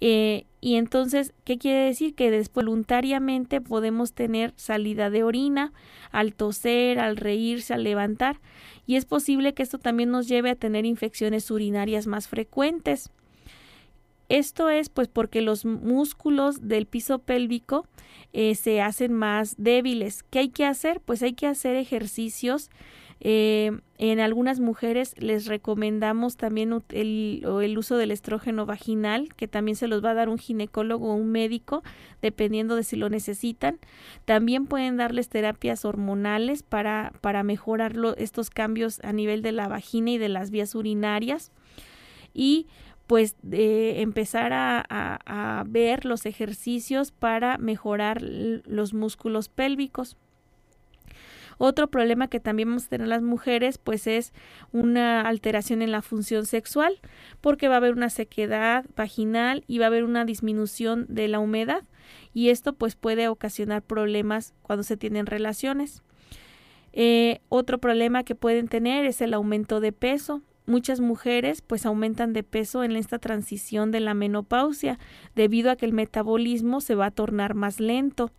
eh, 0.00 0.46
y 0.60 0.76
entonces, 0.76 1.32
¿qué 1.44 1.58
quiere 1.58 1.80
decir? 1.80 2.14
Que 2.14 2.30
después 2.30 2.64
voluntariamente 2.66 3.60
podemos 3.60 4.12
tener 4.12 4.52
salida 4.56 5.10
de 5.10 5.24
orina 5.24 5.72
al 6.12 6.34
toser, 6.34 7.00
al 7.00 7.16
reírse, 7.16 7.74
al 7.74 7.82
levantar. 7.82 8.40
Y 8.86 8.94
es 8.94 9.04
posible 9.04 9.52
que 9.52 9.64
esto 9.64 9.78
también 9.78 10.12
nos 10.12 10.28
lleve 10.28 10.50
a 10.50 10.54
tener 10.54 10.84
infecciones 10.84 11.50
urinarias 11.50 12.06
más 12.06 12.28
frecuentes. 12.28 13.10
Esto 14.28 14.70
es 14.70 14.88
pues 14.88 15.08
porque 15.08 15.40
los 15.40 15.64
músculos 15.64 16.68
del 16.68 16.86
piso 16.86 17.20
pélvico 17.20 17.86
eh, 18.32 18.54
se 18.54 18.80
hacen 18.80 19.12
más 19.12 19.54
débiles. 19.58 20.22
¿Qué 20.24 20.40
hay 20.40 20.48
que 20.48 20.64
hacer? 20.64 21.00
Pues 21.00 21.22
hay 21.22 21.34
que 21.34 21.46
hacer 21.46 21.76
ejercicios 21.76 22.70
eh, 23.20 23.72
en 23.96 24.20
algunas 24.20 24.60
mujeres 24.60 25.14
les 25.18 25.46
recomendamos 25.46 26.36
también 26.36 26.82
el, 26.90 27.76
uso 27.78 27.96
del 27.96 28.10
estrógeno 28.10 28.66
vaginal, 28.66 29.32
que 29.34 29.48
también 29.48 29.76
se 29.76 29.88
los 29.88 30.04
va 30.04 30.10
a 30.10 30.14
dar 30.14 30.28
un 30.28 30.36
ginecólogo 30.38 31.10
o 31.10 31.14
un 31.14 31.30
médico, 31.32 31.82
dependiendo 32.20 32.76
de 32.76 32.84
si 32.84 32.96
lo 32.96 33.08
necesitan. 33.08 33.78
También 34.26 34.66
pueden 34.66 34.98
darles 34.98 35.30
terapias 35.30 35.84
hormonales 35.84 36.62
para, 36.62 37.12
para 37.22 37.42
mejorar 37.42 37.96
estos 38.18 38.50
cambios 38.50 39.00
a 39.02 39.12
nivel 39.12 39.40
de 39.40 39.52
la 39.52 39.68
vagina 39.68 40.10
y 40.10 40.18
de 40.18 40.28
las 40.28 40.50
vías 40.50 40.74
urinarias. 40.74 41.52
Y 42.34 42.66
pues 43.06 43.36
empezar 43.50 44.52
a, 44.52 44.84
a 44.88 45.64
ver 45.66 46.04
los 46.04 46.26
ejercicios 46.26 47.12
para 47.12 47.58
mejorar 47.58 48.20
los 48.22 48.94
músculos 48.94 49.48
pélvicos. 49.48 50.16
Otro 51.58 51.88
problema 51.88 52.28
que 52.28 52.38
también 52.38 52.68
vamos 52.68 52.86
a 52.86 52.90
tener 52.90 53.08
las 53.08 53.22
mujeres, 53.22 53.78
pues 53.78 54.06
es 54.06 54.34
una 54.72 55.22
alteración 55.22 55.80
en 55.80 55.90
la 55.90 56.02
función 56.02 56.44
sexual, 56.44 57.00
porque 57.40 57.68
va 57.68 57.74
a 57.74 57.78
haber 57.78 57.94
una 57.94 58.10
sequedad 58.10 58.84
vaginal 58.94 59.64
y 59.66 59.78
va 59.78 59.86
a 59.86 59.88
haber 59.88 60.04
una 60.04 60.26
disminución 60.26 61.06
de 61.08 61.28
la 61.28 61.38
humedad, 61.38 61.84
y 62.34 62.50
esto 62.50 62.74
pues 62.74 62.94
puede 62.94 63.28
ocasionar 63.28 63.82
problemas 63.82 64.52
cuando 64.60 64.82
se 64.82 64.98
tienen 64.98 65.24
relaciones. 65.24 66.02
Eh, 66.92 67.40
otro 67.48 67.78
problema 67.78 68.22
que 68.22 68.34
pueden 68.34 68.68
tener 68.68 69.06
es 69.06 69.20
el 69.22 69.32
aumento 69.32 69.80
de 69.80 69.92
peso. 69.92 70.42
Muchas 70.66 71.00
mujeres 71.00 71.62
pues 71.62 71.86
aumentan 71.86 72.32
de 72.32 72.42
peso 72.42 72.82
en 72.82 72.96
esta 72.96 73.18
transición 73.18 73.92
de 73.92 74.00
la 74.00 74.14
menopausia 74.14 74.98
debido 75.36 75.70
a 75.70 75.76
que 75.76 75.86
el 75.86 75.92
metabolismo 75.92 76.80
se 76.80 76.96
va 76.96 77.06
a 77.06 77.10
tornar 77.12 77.54
más 77.54 77.78
lento. 77.78 78.32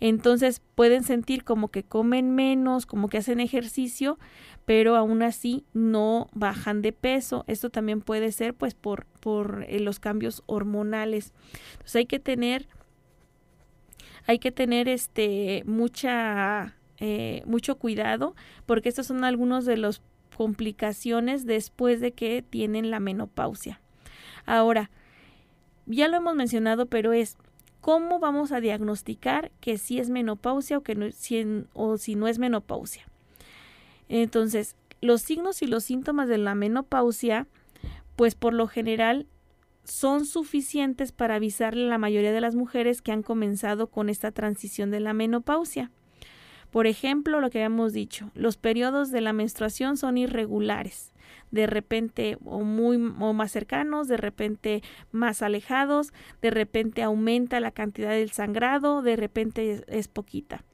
Entonces 0.00 0.60
pueden 0.74 1.04
sentir 1.04 1.44
como 1.44 1.68
que 1.68 1.82
comen 1.82 2.34
menos, 2.34 2.84
como 2.84 3.08
que 3.08 3.18
hacen 3.18 3.40
ejercicio, 3.40 4.18
pero 4.66 4.96
aún 4.96 5.22
así 5.22 5.64
no 5.72 6.28
bajan 6.34 6.82
de 6.82 6.92
peso. 6.92 7.44
Esto 7.46 7.70
también 7.70 8.02
puede 8.02 8.32
ser 8.32 8.52
pues 8.54 8.74
por, 8.74 9.06
por 9.20 9.64
eh, 9.68 9.80
los 9.80 9.98
cambios 9.98 10.42
hormonales. 10.46 11.32
Entonces 11.72 11.96
hay 11.96 12.06
que 12.06 12.18
tener, 12.18 12.68
hay 14.26 14.38
que 14.38 14.52
tener 14.52 14.88
este 14.88 15.62
mucha, 15.64 16.76
eh, 16.98 17.42
mucho 17.46 17.76
cuidado 17.76 18.34
porque 18.66 18.90
estos 18.90 19.06
son 19.06 19.24
algunos 19.24 19.64
de 19.64 19.78
las 19.78 20.02
complicaciones 20.36 21.46
después 21.46 22.00
de 22.00 22.12
que 22.12 22.42
tienen 22.42 22.90
la 22.90 23.00
menopausia. 23.00 23.80
Ahora, 24.44 24.90
ya 25.86 26.08
lo 26.08 26.18
hemos 26.18 26.34
mencionado, 26.34 26.86
pero 26.86 27.12
es 27.12 27.36
¿Cómo 27.86 28.18
vamos 28.18 28.50
a 28.50 28.58
diagnosticar 28.58 29.52
que 29.60 29.78
si 29.78 30.00
es 30.00 30.10
menopausia 30.10 30.78
o, 30.78 30.80
que 30.80 31.12
o 31.72 31.98
si 31.98 32.16
no 32.16 32.26
es 32.26 32.40
menopausia? 32.40 33.06
Entonces, 34.08 34.74
los 35.00 35.22
signos 35.22 35.62
y 35.62 35.68
los 35.68 35.84
síntomas 35.84 36.28
de 36.28 36.36
la 36.38 36.56
menopausia, 36.56 37.46
pues 38.16 38.34
por 38.34 38.54
lo 38.54 38.66
general 38.66 39.28
son 39.84 40.26
suficientes 40.26 41.12
para 41.12 41.36
avisarle 41.36 41.84
a 41.84 41.90
la 41.90 41.98
mayoría 41.98 42.32
de 42.32 42.40
las 42.40 42.56
mujeres 42.56 43.02
que 43.02 43.12
han 43.12 43.22
comenzado 43.22 43.86
con 43.86 44.08
esta 44.08 44.32
transición 44.32 44.90
de 44.90 44.98
la 44.98 45.12
menopausia. 45.12 45.92
Por 46.76 46.86
ejemplo, 46.86 47.40
lo 47.40 47.48
que 47.48 47.60
habíamos 47.60 47.94
dicho, 47.94 48.30
los 48.34 48.58
periodos 48.58 49.10
de 49.10 49.22
la 49.22 49.32
menstruación 49.32 49.96
son 49.96 50.18
irregulares 50.18 51.14
de 51.50 51.66
repente 51.66 52.36
o 52.44 52.64
muy 52.64 52.96
o 52.96 53.32
más 53.32 53.50
cercanos, 53.50 54.08
de 54.08 54.18
repente 54.18 54.82
más 55.10 55.40
alejados, 55.40 56.12
de 56.42 56.50
repente 56.50 57.02
aumenta 57.02 57.60
la 57.60 57.70
cantidad 57.70 58.10
del 58.10 58.30
sangrado, 58.30 59.00
de 59.00 59.16
repente 59.16 59.86
es, 59.88 60.08
poquita. 60.08 60.64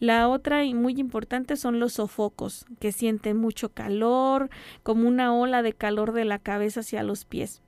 La 0.00 0.28
otra 0.28 0.66
y 0.66 0.74
muy 0.74 1.00
importante 1.00 1.56
son 1.56 1.80
los 1.80 1.94
sofocos, 1.94 2.66
que 2.78 2.92
sienten 2.92 3.38
mucho 3.38 3.70
calor, 3.70 4.50
como 4.82 5.08
una 5.08 5.34
ola 5.34 5.62
de 5.62 5.72
calor 5.72 6.12
de 6.12 6.26
la 6.26 6.40
cabeza 6.40 6.80
hacia 6.80 7.02
los 7.02 7.24
pies. 7.24 7.62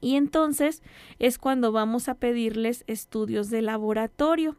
Y 0.00 0.16
entonces 0.16 0.82
es 1.18 1.36
cuando 1.36 1.70
vamos 1.70 2.08
a 2.08 2.14
pedirles 2.14 2.82
estudios 2.86 3.50
de 3.50 3.60
laboratorio. 3.60 4.56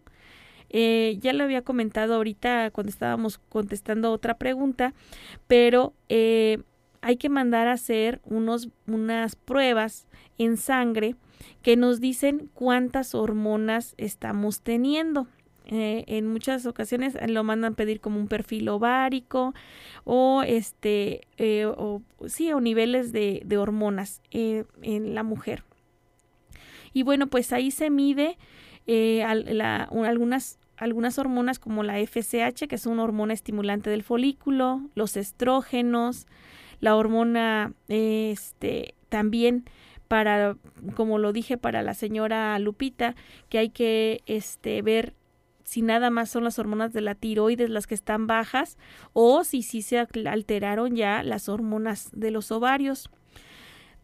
Eh, 0.70 1.18
ya 1.22 1.34
lo 1.34 1.44
había 1.44 1.62
comentado 1.62 2.16
ahorita 2.16 2.72
cuando 2.72 2.90
estábamos 2.90 3.40
contestando 3.50 4.12
otra 4.12 4.38
pregunta, 4.38 4.94
pero 5.48 5.94
eh, 6.10 6.60
hay 7.02 7.18
que 7.18 7.30
mandar 7.30 7.68
a 7.68 7.74
hacer 7.74 8.22
unos, 8.26 8.70
unas 8.88 9.36
pruebas 9.36 10.08
en 10.38 10.58
sangre 10.58 11.16
que 11.62 11.76
nos 11.76 12.00
dicen 12.00 12.50
cuántas 12.54 13.16
hormonas 13.16 13.94
estamos 13.98 14.62
teniendo. 14.62 15.28
eh, 15.66 16.04
en 16.08 16.28
muchas 16.28 16.66
ocasiones 16.66 17.18
lo 17.30 17.44
mandan 17.46 17.76
pedir 17.76 18.02
como 18.02 18.20
un 18.20 18.28
perfil 18.28 18.68
ovárico 18.68 19.54
o 20.04 20.44
este 20.46 21.22
o 21.78 22.02
sí 22.28 22.52
o 22.52 22.60
niveles 22.60 23.14
de, 23.14 23.46
hormonas 23.58 24.22
en 24.32 25.16
la 25.16 25.24
mujer 25.24 25.64
y 26.94 27.04
bueno 27.04 27.28
pues 27.28 27.52
ahí 27.52 27.72
se 27.72 27.90
mide 27.90 28.38
la, 28.88 29.84
algunas 29.84 30.60
algunas 30.78 31.20
hormonas 31.20 31.60
como 31.60 31.84
la 31.84 32.00
FSH 32.00 32.68
que 32.68 32.76
es 32.76 32.86
una 32.86 33.04
hormona 33.04 33.34
estimulante 33.34 33.90
del 33.90 34.04
folículo 34.04 34.82
los 34.96 35.16
estrógenos 35.18 36.28
la 36.80 36.96
hormona 36.96 37.74
este 37.88 38.96
también 39.10 39.66
para 40.08 40.58
como 40.96 41.20
lo 41.20 41.32
dije 41.32 41.58
para 41.58 41.84
la 41.84 41.94
señora 41.94 42.58
Lupita 42.60 43.16
que 43.50 43.60
hay 43.60 43.70
que 43.70 44.22
este 44.26 44.82
ver 44.82 45.14
si 45.64 45.82
nada 45.82 46.10
más 46.10 46.30
son 46.30 46.44
las 46.44 46.60
hormonas 46.60 46.94
de 46.94 47.02
la 47.02 47.16
tiroides 47.16 47.70
las 47.70 47.88
que 47.88 47.96
están 47.96 48.28
bajas 48.28 48.78
o 49.14 49.44
si 49.44 49.64
sí 49.64 49.82
se 49.82 49.98
alteraron 50.00 50.96
ya 50.96 51.24
las 51.24 51.50
hormonas 51.50 52.10
de 52.14 52.32
los 52.32 52.52
ovarios. 52.52 53.10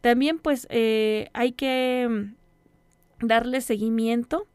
También 0.01 0.39
pues 0.39 0.67
eh, 0.69 1.29
hay 1.33 1.51
que 1.51 2.07
mm, 2.09 3.27
darle 3.27 3.61
seguimiento. 3.61 4.47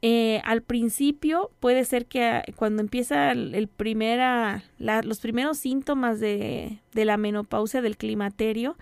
Eh, 0.00 0.40
al 0.44 0.62
principio 0.62 1.50
puede 1.58 1.84
ser 1.84 2.06
que 2.06 2.24
ah, 2.24 2.44
cuando 2.54 2.82
empieza 2.82 3.32
el, 3.32 3.68
primera, 3.68 4.62
los 4.78 5.18
primeros 5.20 5.58
síntomas 5.58 6.20
de, 6.20 6.78
de 6.92 7.04
la 7.04 7.16
menopausia 7.16 7.82
del 7.82 7.96
climaterio, 7.96 8.76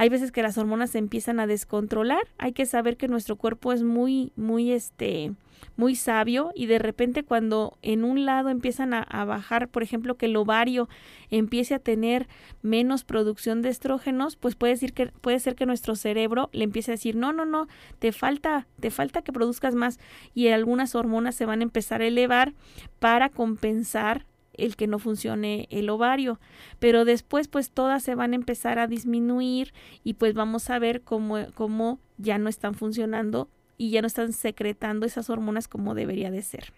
hay 0.00 0.08
veces 0.08 0.32
que 0.32 0.42
las 0.42 0.56
hormonas 0.56 0.92
se 0.92 0.98
empiezan 0.98 1.40
a 1.40 1.46
descontrolar. 1.46 2.26
Hay 2.38 2.52
que 2.52 2.64
saber 2.64 2.96
que 2.96 3.06
nuestro 3.06 3.36
cuerpo 3.36 3.70
es 3.70 3.82
muy, 3.82 4.32
muy, 4.34 4.72
este, 4.72 5.34
muy 5.76 5.94
sabio 5.94 6.52
y 6.54 6.64
de 6.64 6.78
repente 6.78 7.22
cuando 7.22 7.76
en 7.82 8.04
un 8.04 8.24
lado 8.24 8.48
empiezan 8.48 8.94
a, 8.94 9.24
bajar, 9.26 9.68
por 9.68 9.82
ejemplo, 9.82 10.14
que 10.14 10.24
el 10.24 10.36
ovario 10.36 10.88
empiece 11.28 11.74
a 11.74 11.80
tener 11.80 12.28
menos 12.62 13.04
producción 13.04 13.60
de 13.60 13.68
estrógenos, 13.68 14.36
pues 14.36 14.54
puede 14.54 14.72
decir 14.72 14.94
que 14.94 15.08
puede 15.08 15.38
ser 15.38 15.54
que 15.54 15.66
nuestro 15.66 15.94
cerebro 15.96 16.48
le 16.54 16.64
empiece 16.64 16.92
a 16.92 16.94
decir, 16.94 17.14
"No, 17.14 17.34
no, 17.34 17.44
no, 17.44 17.68
te 17.98 18.12
falta, 18.12 18.66
te 18.80 18.90
falta 18.90 19.20
que 19.20 19.34
produzcas 19.34 19.74
más" 19.74 20.00
y 20.32 20.48
algunas 20.48 20.94
hormonas 20.94 21.34
se 21.34 21.44
van 21.44 21.60
a 21.60 21.64
empezar 21.64 22.00
a 22.00 22.06
elevar 22.06 22.54
para 23.00 23.28
compensar 23.28 24.24
el 24.60 24.76
que 24.76 24.86
no 24.86 24.98
funcione 24.98 25.66
el 25.70 25.90
ovario, 25.90 26.38
pero 26.78 27.04
después 27.04 27.48
pues 27.48 27.70
todas 27.70 28.02
se 28.02 28.14
van 28.14 28.32
a 28.32 28.36
empezar 28.36 28.78
a 28.78 28.86
disminuir 28.86 29.72
y 30.04 30.14
pues 30.14 30.34
vamos 30.34 30.70
a 30.70 30.78
ver 30.78 31.02
cómo, 31.02 31.38
cómo 31.54 31.98
ya 32.18 32.38
no 32.38 32.48
están 32.48 32.74
funcionando 32.74 33.48
y 33.76 33.90
ya 33.90 34.02
no 34.02 34.06
están 34.06 34.32
secretando 34.32 35.06
esas 35.06 35.30
hormonas 35.30 35.66
como 35.66 35.94
debería 35.94 36.30
de 36.30 36.42
ser. 36.42 36.72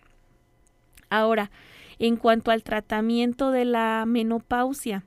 Ahora, 1.11 1.51
en 1.99 2.17
cuanto 2.17 2.51
al 2.51 2.63
tratamiento 2.63 3.51
de 3.51 3.65
la 3.65 4.05
menopausia, 4.07 5.05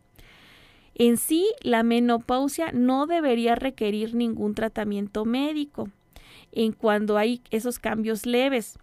en 0.95 1.17
sí 1.17 1.47
la 1.61 1.83
menopausia 1.83 2.71
no 2.71 3.05
debería 3.05 3.55
requerir 3.55 4.15
ningún 4.15 4.55
tratamiento 4.55 5.25
médico 5.25 5.89
en 6.51 6.71
cuando 6.71 7.17
hay 7.17 7.41
esos 7.51 7.79
cambios 7.79 8.25
leves. 8.25 8.79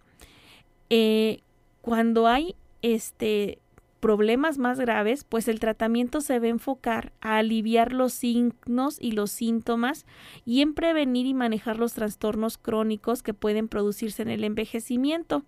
Eh, 0.89 1.41
cuando 1.81 2.27
hay 2.27 2.55
este 2.81 3.57
problemas 4.03 4.57
más 4.57 4.81
graves, 4.81 5.23
pues 5.23 5.47
el 5.47 5.61
tratamiento 5.61 6.19
se 6.19 6.37
va 6.37 6.47
a 6.47 6.49
enfocar 6.49 7.13
a 7.21 7.37
aliviar 7.37 7.93
los 7.93 8.11
signos 8.11 8.97
y 8.99 9.13
los 9.13 9.31
síntomas 9.31 10.05
y 10.43 10.59
en 10.59 10.73
prevenir 10.73 11.25
y 11.25 11.33
manejar 11.33 11.79
los 11.79 11.93
trastornos 11.93 12.57
crónicos 12.57 13.23
que 13.23 13.33
pueden 13.33 13.69
producirse 13.69 14.21
en 14.21 14.27
el 14.27 14.43
envejecimiento. 14.43 15.45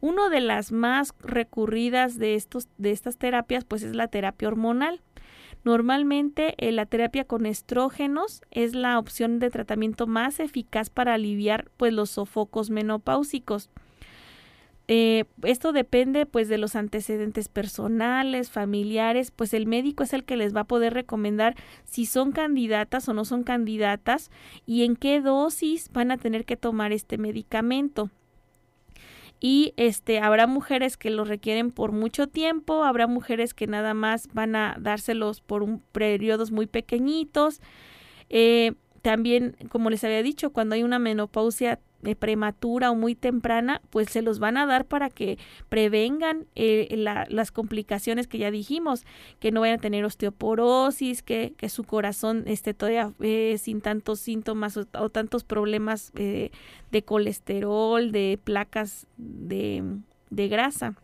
Una 0.00 0.28
de 0.28 0.40
las 0.40 0.70
más 0.70 1.12
recurridas 1.18 2.20
de, 2.20 2.36
estos, 2.36 2.68
de 2.78 2.92
estas 2.92 3.16
terapias 3.16 3.64
pues 3.64 3.82
es 3.82 3.96
la 3.96 4.06
terapia 4.06 4.46
hormonal. 4.46 5.00
Normalmente 5.64 6.54
eh, 6.58 6.70
la 6.70 6.86
terapia 6.86 7.24
con 7.24 7.46
estrógenos 7.46 8.42
es 8.52 8.76
la 8.76 8.96
opción 8.96 9.40
de 9.40 9.50
tratamiento 9.50 10.06
más 10.06 10.38
eficaz 10.38 10.88
para 10.88 11.14
aliviar 11.14 11.68
pues 11.78 11.92
los 11.92 12.10
sofocos 12.10 12.70
menopáusicos. 12.70 13.70
Eh, 14.88 15.24
esto 15.44 15.72
depende 15.72 16.26
pues 16.26 16.48
de 16.48 16.58
los 16.58 16.74
antecedentes 16.74 17.48
personales, 17.48 18.50
familiares, 18.50 19.30
pues 19.30 19.54
el 19.54 19.66
médico 19.66 20.02
es 20.02 20.12
el 20.12 20.24
que 20.24 20.36
les 20.36 20.54
va 20.54 20.62
a 20.62 20.66
poder 20.66 20.92
recomendar 20.92 21.54
si 21.84 22.04
son 22.04 22.32
candidatas 22.32 23.08
o 23.08 23.14
no 23.14 23.24
son 23.24 23.44
candidatas 23.44 24.30
y 24.66 24.84
en 24.84 24.96
qué 24.96 25.20
dosis 25.20 25.90
van 25.92 26.10
a 26.10 26.18
tener 26.18 26.44
que 26.44 26.56
tomar 26.56 26.92
este 26.92 27.16
medicamento. 27.16 28.10
Y 29.40 29.74
este 29.76 30.20
habrá 30.20 30.46
mujeres 30.46 30.96
que 30.96 31.10
lo 31.10 31.24
requieren 31.24 31.72
por 31.72 31.90
mucho 31.90 32.28
tiempo, 32.28 32.84
habrá 32.84 33.08
mujeres 33.08 33.54
que 33.54 33.66
nada 33.66 33.92
más 33.92 34.28
van 34.32 34.54
a 34.54 34.76
dárselos 34.78 35.40
por 35.40 35.64
un 35.64 35.80
periodos 35.92 36.52
muy 36.52 36.66
pequeñitos. 36.66 37.60
Eh, 38.30 38.74
también, 39.02 39.56
como 39.68 39.90
les 39.90 40.04
había 40.04 40.22
dicho, 40.22 40.50
cuando 40.50 40.76
hay 40.76 40.84
una 40.84 41.00
menopausia 41.00 41.80
eh, 42.04 42.16
prematura 42.16 42.90
o 42.90 42.94
muy 42.94 43.14
temprana, 43.14 43.82
pues 43.90 44.10
se 44.10 44.22
los 44.22 44.38
van 44.38 44.56
a 44.56 44.66
dar 44.66 44.86
para 44.86 45.10
que 45.10 45.38
prevengan 45.68 46.46
eh, 46.54 46.88
las 46.96 47.50
complicaciones 47.50 48.28
que 48.28 48.38
ya 48.38 48.50
dijimos, 48.50 49.04
que 49.40 49.50
no 49.50 49.60
vayan 49.60 49.78
a 49.78 49.82
tener 49.82 50.04
osteoporosis, 50.04 51.22
que, 51.22 51.54
que 51.56 51.68
su 51.68 51.84
corazón 51.84 52.44
esté 52.46 52.74
todavía 52.74 53.12
eh, 53.20 53.56
sin 53.58 53.80
tantos 53.80 54.20
síntomas 54.20 54.76
o, 54.76 54.86
tantos 55.10 55.44
problemas 55.44 56.12
de 56.12 56.50
colesterol, 57.04 58.12
de 58.12 58.38
placas 58.42 59.06
de, 59.16 59.82
de 60.30 60.48
grasa. 60.48 60.96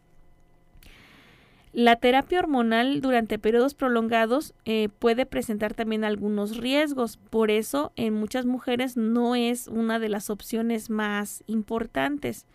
La 1.72 1.96
terapia 1.96 2.38
hormonal 2.38 3.00
durante 3.00 3.38
periodos 3.38 3.74
prolongados 3.74 4.54
eh, 4.64 4.88
puede 4.98 5.26
presentar 5.26 5.74
también 5.74 6.04
algunos 6.04 6.56
riesgos, 6.56 7.18
por 7.18 7.50
eso 7.50 7.92
en 7.96 8.14
muchas 8.14 8.46
mujeres 8.46 8.96
no 8.96 9.34
es 9.34 9.68
una 9.68 9.98
de 9.98 10.08
las 10.08 10.30
opciones 10.30 10.88
más 10.88 11.44
importantes. 11.46 12.46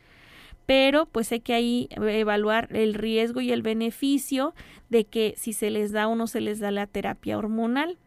Pero 0.65 1.06
pues 1.06 1.32
hay 1.32 1.41
que 1.41 1.54
ahí 1.54 1.89
evaluar 1.91 2.69
el 2.71 2.93
riesgo 2.93 3.41
y 3.41 3.52
el 3.52 3.62
beneficio 3.62 4.56
de 4.89 5.04
que 5.04 5.36
si 5.38 5.54
se 5.54 5.69
les 5.69 5.91
da 5.91 6.08
o 6.08 6.15
no 6.15 6.26
se 6.26 6.41
les 6.41 6.60
da 6.60 6.71
la 6.71 6.88
terapia 6.88 7.38
hormonal. 7.38 7.97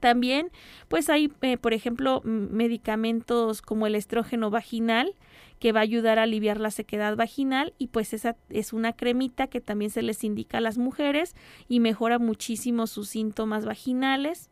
También, 0.00 0.50
pues 0.88 1.08
hay, 1.08 1.32
eh, 1.42 1.56
por 1.56 1.72
ejemplo, 1.72 2.22
medicamentos 2.24 3.62
como 3.62 3.86
el 3.86 3.94
estrógeno 3.94 4.50
vaginal, 4.50 5.14
que 5.62 5.70
va 5.70 5.78
a 5.78 5.84
ayudar 5.84 6.18
a 6.18 6.24
aliviar 6.24 6.58
la 6.58 6.72
sequedad 6.72 7.14
vaginal 7.14 7.72
y 7.78 7.86
pues 7.86 8.12
esa 8.14 8.34
es 8.48 8.72
una 8.72 8.94
cremita 8.94 9.46
que 9.46 9.60
también 9.60 9.92
se 9.92 10.02
les 10.02 10.24
indica 10.24 10.58
a 10.58 10.60
las 10.60 10.76
mujeres 10.76 11.36
y 11.68 11.78
mejora 11.78 12.18
muchísimo 12.18 12.88
sus 12.88 13.10
síntomas 13.10 13.64
vaginales. 13.64 14.50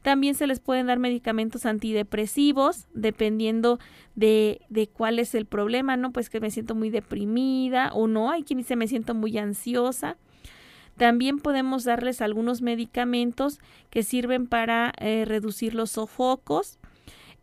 También 0.00 0.34
se 0.34 0.46
les 0.46 0.58
pueden 0.58 0.86
dar 0.86 0.98
medicamentos 1.00 1.66
antidepresivos, 1.66 2.86
dependiendo 2.94 3.78
de, 4.14 4.62
de, 4.70 4.88
cuál 4.88 5.18
es 5.18 5.34
el 5.34 5.44
problema, 5.44 5.98
¿no? 5.98 6.12
Pues 6.12 6.30
que 6.30 6.40
me 6.40 6.50
siento 6.50 6.74
muy 6.74 6.88
deprimida 6.88 7.92
o 7.92 8.06
no, 8.06 8.30
hay 8.30 8.42
quien 8.42 8.56
dice 8.56 8.74
me 8.74 8.88
siento 8.88 9.12
muy 9.12 9.36
ansiosa. 9.36 10.16
También 10.96 11.40
podemos 11.40 11.84
darles 11.84 12.22
algunos 12.22 12.62
medicamentos 12.62 13.60
que 13.90 14.02
sirven 14.02 14.46
para 14.46 14.94
eh, 14.96 15.26
reducir 15.26 15.74
los 15.74 15.90
sofocos. 15.90 16.78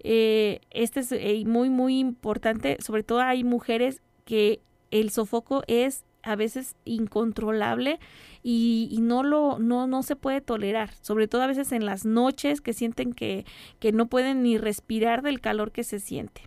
Eh, 0.08 0.62
este 0.70 1.00
es 1.00 1.12
eh, 1.12 1.44
muy, 1.48 1.72
muy 1.72 1.98
importante. 1.98 2.78
Sobre 2.80 3.02
todo 3.02 3.22
hay 3.22 3.44
mujeres 3.44 4.04
que 4.24 4.62
el 4.92 5.10
sofoco 5.10 5.64
es 5.66 6.06
a 6.22 6.36
veces 6.36 6.76
incontrolable 6.86 8.00
y, 8.44 9.00
no 9.02 9.24
lo 9.24 9.58
no 9.58 9.88
no 9.88 10.02
se 10.02 10.16
puede 10.16 10.42
tolerar 10.42 10.92
sobre 11.02 11.28
todo 11.28 11.44
a 11.44 11.48
veces 11.48 11.72
en 11.72 11.86
las 11.86 12.04
noches 12.04 12.62
que 12.62 12.74
sienten 12.74 13.14
que, 13.14 13.46
que 13.80 13.92
no 13.92 14.08
pueden 14.08 14.42
ni 14.42 14.58
respirar 14.58 15.22
del 15.22 15.40
calor 15.40 15.72
que 15.72 15.84
se 15.84 16.00
siente 16.00 16.42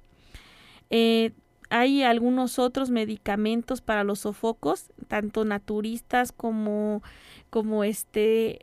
hay 1.71 2.03
algunos 2.03 2.59
otros 2.59 2.91
medicamentos 2.91 3.81
para 3.81 4.05
los 4.05 4.21
sofocos, 4.21 4.91
tanto 5.07 5.45
naturistas 5.45 6.33
como, 6.33 7.03
como 7.51 7.85
este 7.85 8.61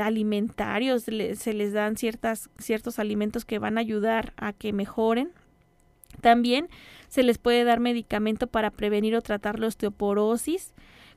alimentarios, 0.00 1.04
se 1.04 1.52
les 1.54 1.72
dan 1.72 1.96
ciertas, 1.96 2.50
ciertos 2.58 2.98
alimentos 2.98 3.44
que 3.44 3.58
van 3.58 3.78
a 3.78 3.80
ayudar 3.80 4.32
a 4.36 4.52
que 4.52 4.72
mejoren. 4.72 5.30
También 6.20 6.68
se 7.08 7.22
les 7.22 7.38
puede 7.38 7.64
dar 7.64 7.80
medicamento 7.80 8.46
para 8.46 8.70
prevenir 8.70 9.16
o 9.16 9.22
tratar 9.22 9.58
la 9.58 9.66
osteoporosis 9.66 10.72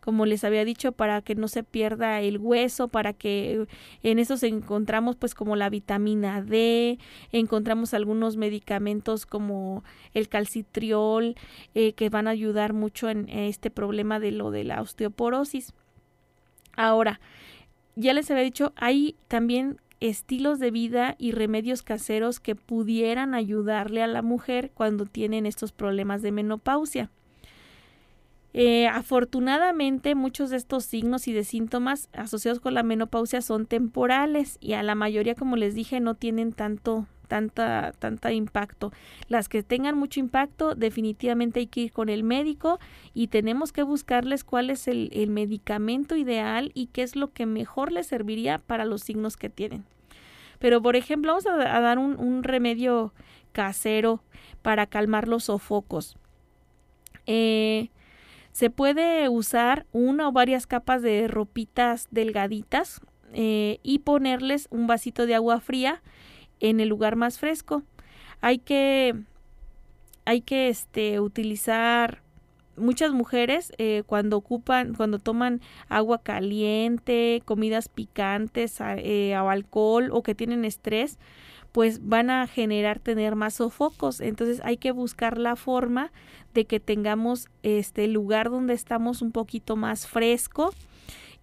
como 0.07 0.25
les 0.25 0.45
había 0.45 0.63
dicho, 0.63 0.93
para 0.93 1.21
que 1.21 1.35
no 1.35 1.49
se 1.49 1.63
pierda 1.63 2.21
el 2.21 2.37
hueso, 2.37 2.87
para 2.87 3.11
que 3.11 3.67
en 4.03 4.19
eso 4.19 4.35
encontramos 4.45 5.17
pues 5.17 5.35
como 5.35 5.57
la 5.57 5.69
vitamina 5.69 6.41
D, 6.41 6.97
encontramos 7.33 7.93
algunos 7.93 8.37
medicamentos 8.37 9.25
como 9.25 9.83
el 10.13 10.29
calcitriol, 10.29 11.35
eh, 11.75 11.91
que 11.91 12.09
van 12.09 12.27
a 12.27 12.31
ayudar 12.31 12.71
mucho 12.71 13.09
en 13.09 13.27
este 13.27 13.69
problema 13.69 14.21
de 14.21 14.31
lo 14.31 14.49
de 14.49 14.63
la 14.63 14.81
osteoporosis. 14.81 15.73
Ahora, 16.77 17.19
ya 17.97 18.13
les 18.13 18.29
había 18.29 18.43
dicho, 18.43 18.73
hay 18.75 19.15
también 19.27 19.81
estilos 19.99 20.59
de 20.59 20.69
vida 20.69 21.15
y 21.17 21.31
remedios 21.31 21.81
caseros 21.81 22.39
que 22.39 22.55
pudieran 22.55 23.33
ayudarle 23.33 24.03
a 24.03 24.07
la 24.07 24.21
mujer 24.21 24.71
cuando 24.73 25.05
tienen 25.05 25.47
estos 25.47 25.71
problemas 25.71 26.21
de 26.21 26.31
menopausia. 26.31 27.09
Eh, 28.53 28.87
afortunadamente, 28.87 30.15
muchos 30.15 30.51
de 30.51 30.57
estos 30.57 30.85
signos 30.85 31.27
y 31.27 31.33
de 31.33 31.43
síntomas 31.43 32.09
asociados 32.13 32.59
con 32.59 32.75
la 32.75 32.83
menopausia 32.83 33.41
son 33.41 33.65
temporales 33.65 34.57
y 34.61 34.73
a 34.73 34.83
la 34.83 34.95
mayoría, 34.95 35.35
como 35.35 35.55
les 35.55 35.75
dije, 35.75 35.99
no 35.99 36.15
tienen 36.15 36.53
tanto 36.53 37.07
tanta, 37.27 37.93
tanta 37.99 38.31
impacto. 38.33 38.91
Las 39.27 39.49
que 39.49 39.63
tengan 39.63 39.97
mucho 39.97 40.19
impacto, 40.19 40.75
definitivamente 40.75 41.59
hay 41.59 41.67
que 41.67 41.81
ir 41.81 41.91
con 41.91 42.09
el 42.09 42.23
médico 42.23 42.79
y 43.13 43.27
tenemos 43.27 43.71
que 43.71 43.83
buscarles 43.83 44.43
cuál 44.43 44.69
es 44.69 44.87
el, 44.87 45.09
medicamento 45.29 46.15
ideal 46.15 46.71
y 46.73 46.87
qué 46.87 47.03
es 47.03 47.15
lo 47.15 47.31
que 47.33 47.45
mejor 47.45 47.91
les 47.91 48.07
serviría 48.07 48.59
para 48.59 48.85
los 48.85 49.01
signos 49.01 49.37
que 49.37 49.49
tienen. 49.49 49.85
Pero, 50.59 50.81
por 50.81 50.95
ejemplo, 50.95 51.33
vamos 51.33 51.45
a, 51.45 51.79
dar 51.79 51.99
un, 51.99 52.19
un, 52.19 52.43
remedio 52.43 53.13
casero 53.51 54.23
para 54.61 54.87
calmar 54.87 55.27
los 55.27 55.45
sofocos. 55.45 56.17
Eh, 57.25 57.89
se 58.57 58.71
puede 58.71 59.29
usar 59.29 59.85
una 59.91 60.27
o 60.27 60.31
varias 60.31 60.65
capas 60.65 61.03
de 61.03 61.27
ropitas 61.27 62.07
delgaditas 62.09 63.01
eh, 63.33 63.79
y 63.83 63.99
ponerles 63.99 64.67
un 64.71 64.87
vasito 64.87 65.27
de 65.27 65.35
agua 65.35 65.59
fría 65.59 66.01
en 66.59 66.79
el 66.79 66.89
lugar 66.89 67.15
más 67.15 67.39
fresco. 67.39 67.83
Hay 68.41 68.59
que, 68.59 69.15
hay 70.25 70.41
que 70.41 70.69
este, 70.69 71.19
utilizar 71.19 72.21
muchas 72.75 73.11
mujeres 73.11 73.71
eh, 73.77 74.03
cuando 74.05 74.37
ocupan, 74.37 74.93
cuando 74.93 75.19
toman 75.19 75.61
agua 75.89 76.21
caliente, 76.21 77.41
comidas 77.45 77.89
picantes 77.89 78.77
eh, 78.79 79.35
o 79.37 79.49
alcohol 79.49 80.09
o 80.11 80.23
que 80.23 80.35
tienen 80.35 80.63
estrés, 80.63 81.17
pues 81.71 82.07
van 82.07 82.29
a 82.29 82.47
generar 82.47 82.99
tener 82.99 83.35
más 83.35 83.55
sofocos. 83.55 84.21
Entonces 84.21 84.61
hay 84.63 84.77
que 84.77 84.91
buscar 84.91 85.37
la 85.37 85.55
forma 85.55 86.11
de 86.53 86.65
que 86.65 86.79
tengamos 86.79 87.49
este 87.63 88.07
lugar 88.07 88.49
donde 88.49 88.73
estamos 88.73 89.21
un 89.21 89.31
poquito 89.31 89.75
más 89.75 90.07
fresco 90.07 90.73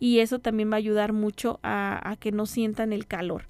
y 0.00 0.18
eso 0.18 0.38
también 0.38 0.70
va 0.70 0.74
a 0.74 0.78
ayudar 0.78 1.12
mucho 1.12 1.60
a, 1.62 2.16
que 2.18 2.32
no 2.32 2.46
sientan 2.46 2.92
el 2.92 3.06
calor. 3.06 3.46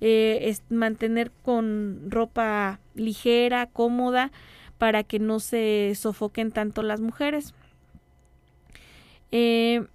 Eh, 0.00 0.40
es 0.42 0.62
mantener 0.70 1.30
con 1.42 2.10
ropa 2.10 2.80
ligera, 2.94 3.66
cómoda, 3.66 4.30
para 4.78 5.02
que 5.02 5.18
no 5.18 5.40
se 5.40 5.92
sofoquen 5.96 6.52
tanto 6.52 6.82
las 6.82 7.00
mujeres. 7.00 7.54
Eh, 9.32 9.86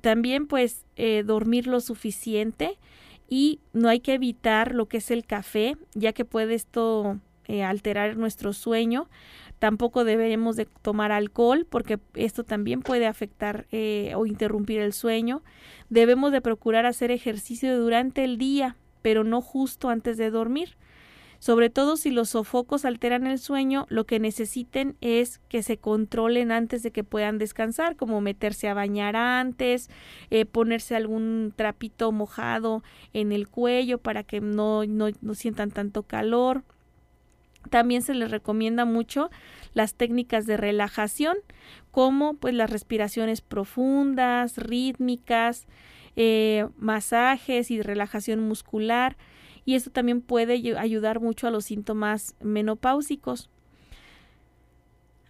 también 0.00 0.46
pues 0.46 0.84
eh, 0.96 1.22
dormir 1.24 1.66
lo 1.66 1.80
suficiente 1.80 2.78
y 3.28 3.60
no 3.72 3.88
hay 3.88 4.00
que 4.00 4.14
evitar 4.14 4.74
lo 4.74 4.86
que 4.86 4.98
es 4.98 5.10
el 5.10 5.24
café, 5.24 5.76
ya 5.94 6.12
que 6.12 6.24
puede 6.24 6.54
esto 6.54 7.18
eh, 7.46 7.62
alterar 7.62 8.16
nuestro 8.16 8.52
sueño. 8.52 9.08
Tampoco 9.58 10.04
debemos 10.04 10.56
de 10.56 10.66
tomar 10.82 11.12
alcohol 11.12 11.66
porque 11.68 11.98
esto 12.14 12.44
también 12.44 12.80
puede 12.80 13.06
afectar 13.06 13.66
eh, 13.70 14.12
o 14.16 14.26
interrumpir 14.26 14.80
el 14.80 14.92
sueño. 14.92 15.42
Debemos 15.90 16.32
de 16.32 16.40
procurar 16.40 16.86
hacer 16.86 17.10
ejercicio 17.10 17.78
durante 17.78 18.24
el 18.24 18.38
día, 18.38 18.76
pero 19.02 19.24
no 19.24 19.40
justo 19.40 19.88
antes 19.88 20.16
de 20.16 20.30
dormir. 20.30 20.76
Sobre 21.40 21.70
todo 21.70 21.96
si 21.96 22.10
los 22.10 22.30
sofocos 22.30 22.84
alteran 22.84 23.26
el 23.26 23.38
sueño, 23.38 23.86
lo 23.88 24.04
que 24.04 24.20
necesiten 24.20 24.96
es 25.00 25.38
que 25.48 25.62
se 25.62 25.78
controlen 25.78 26.52
antes 26.52 26.82
de 26.82 26.90
que 26.90 27.02
puedan 27.02 27.38
descansar, 27.38 27.96
como 27.96 28.20
meterse 28.20 28.68
a 28.68 28.74
bañar 28.74 29.16
antes, 29.16 29.88
eh, 30.28 30.44
ponerse 30.44 30.96
algún 30.96 31.54
trapito 31.56 32.12
mojado 32.12 32.82
en 33.14 33.32
el 33.32 33.48
cuello 33.48 33.96
para 33.96 34.22
que 34.22 34.42
no, 34.42 34.84
no, 34.84 35.06
no 35.22 35.34
sientan 35.34 35.70
tanto 35.70 36.02
calor. 36.02 36.62
También 37.70 38.02
se 38.02 38.12
les 38.12 38.30
recomienda 38.30 38.84
mucho 38.84 39.30
las 39.72 39.94
técnicas 39.94 40.44
de 40.44 40.58
relajación, 40.58 41.38
como 41.90 42.34
pues 42.34 42.52
las 42.52 42.68
respiraciones 42.68 43.40
profundas, 43.40 44.58
rítmicas, 44.58 45.66
eh, 46.22 46.66
masajes 46.76 47.70
y 47.70 47.80
relajación 47.80 48.40
muscular 48.40 49.16
y 49.64 49.74
esto 49.74 49.90
también 49.90 50.20
puede 50.20 50.52
ayudar 50.76 51.18
mucho 51.18 51.46
a 51.46 51.50
los 51.50 51.64
síntomas 51.64 52.34
menopáusicos. 52.42 53.48